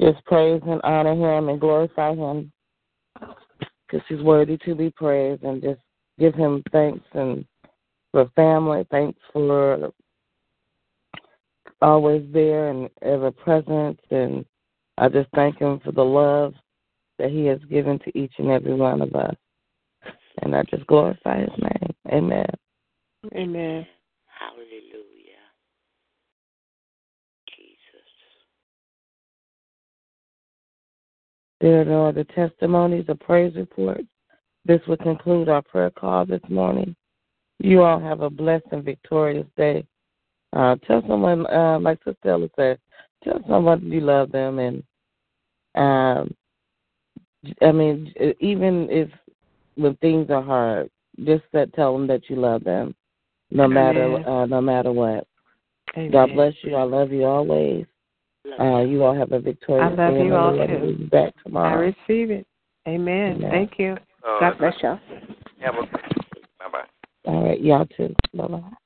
just 0.00 0.24
praise 0.24 0.62
and 0.64 0.80
honor 0.84 1.14
Him 1.14 1.48
and 1.48 1.60
glorify 1.60 2.14
Him 2.14 2.52
because 3.18 4.06
He's 4.08 4.22
worthy 4.22 4.56
to 4.58 4.76
be 4.76 4.90
praised, 4.90 5.42
and 5.42 5.60
just 5.60 5.80
give 6.20 6.34
Him 6.34 6.62
thanks 6.70 7.04
and 7.12 7.44
for 8.16 8.30
family. 8.34 8.86
Thanks 8.90 9.20
for 9.30 9.92
always 11.82 12.24
there 12.32 12.70
and 12.70 12.88
ever 13.02 13.30
present, 13.30 14.00
and 14.10 14.42
I 14.96 15.10
just 15.10 15.28
thank 15.34 15.58
Him 15.58 15.80
for 15.84 15.92
the 15.92 16.02
love 16.02 16.54
that 17.18 17.30
He 17.30 17.44
has 17.44 17.58
given 17.68 17.98
to 17.98 18.18
each 18.18 18.32
and 18.38 18.50
every 18.50 18.72
one 18.72 19.02
of 19.02 19.14
us, 19.14 19.34
and 20.40 20.56
I 20.56 20.62
just 20.62 20.86
glorify 20.86 21.40
His 21.40 21.50
name. 21.60 21.94
Amen. 22.10 22.46
Amen. 23.34 23.86
Hallelujah. 24.26 25.44
Jesus. 27.54 28.08
There 31.60 31.82
are 31.82 31.84
no 31.84 32.06
other 32.06 32.24
testimonies 32.24 33.04
or 33.08 33.16
praise 33.16 33.54
reports. 33.56 34.08
This 34.64 34.80
will 34.88 34.96
conclude 34.96 35.50
our 35.50 35.60
prayer 35.60 35.90
call 35.90 36.24
this 36.24 36.40
morning. 36.48 36.96
You 37.58 37.82
all 37.82 38.00
have 38.00 38.20
a 38.20 38.30
blessed 38.30 38.66
and 38.72 38.84
victorious 38.84 39.46
day. 39.56 39.86
Uh, 40.52 40.76
tell 40.86 41.02
someone, 41.08 41.46
uh, 41.46 41.78
like 41.80 41.98
Sister 42.04 42.30
Ella 42.30 42.48
said, 42.56 42.78
tell 43.24 43.40
someone 43.48 43.90
you 43.90 44.00
love 44.00 44.30
them, 44.32 44.58
and 44.58 44.82
um, 45.74 46.34
I 47.62 47.72
mean, 47.72 48.12
even 48.40 48.88
if 48.90 49.08
when 49.74 49.96
things 49.96 50.30
are 50.30 50.42
hard, 50.42 50.90
just 51.24 51.44
that 51.52 51.72
tell 51.74 51.92
them 51.92 52.06
that 52.06 52.28
you 52.28 52.36
love 52.36 52.64
them, 52.64 52.94
no 53.50 53.68
matter 53.68 54.26
uh, 54.26 54.46
no 54.46 54.60
matter 54.60 54.92
what. 54.92 55.26
Amen. 55.96 56.10
God 56.10 56.32
bless 56.34 56.54
you. 56.62 56.74
I 56.74 56.82
love 56.82 57.10
you 57.10 57.24
always. 57.24 57.86
Uh, 58.58 58.80
you. 58.80 58.90
you 58.90 59.04
all 59.04 59.14
have 59.14 59.32
a 59.32 59.40
victorious 59.40 59.96
day. 59.96 60.02
I 60.02 60.06
love 60.06 60.14
day. 60.14 60.20
you 60.20 60.26
and 60.26 60.34
all, 60.34 60.50
the 60.52 60.56
Lord 60.56 60.70
too. 60.70 60.78
will 60.78 60.96
be 60.96 61.04
back 61.04 61.34
I 61.54 61.72
receive 61.74 62.30
it. 62.30 62.46
Amen. 62.86 63.36
Amen. 63.36 63.50
Thank 63.50 63.78
you. 63.78 63.96
Uh, 64.26 64.40
God 64.40 64.58
bless 64.58 64.74
y'all. 64.82 65.00
Have 65.60 65.74
a 65.74 65.82
bye 65.82 65.88
bye. 65.92 66.12
All 67.26 67.44
right, 67.44 67.60
y'all 67.60 67.86
too. 67.96 68.14
Bye 68.34 68.48
bye. 68.48 68.85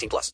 18 0.01 0.09
plus. 0.09 0.29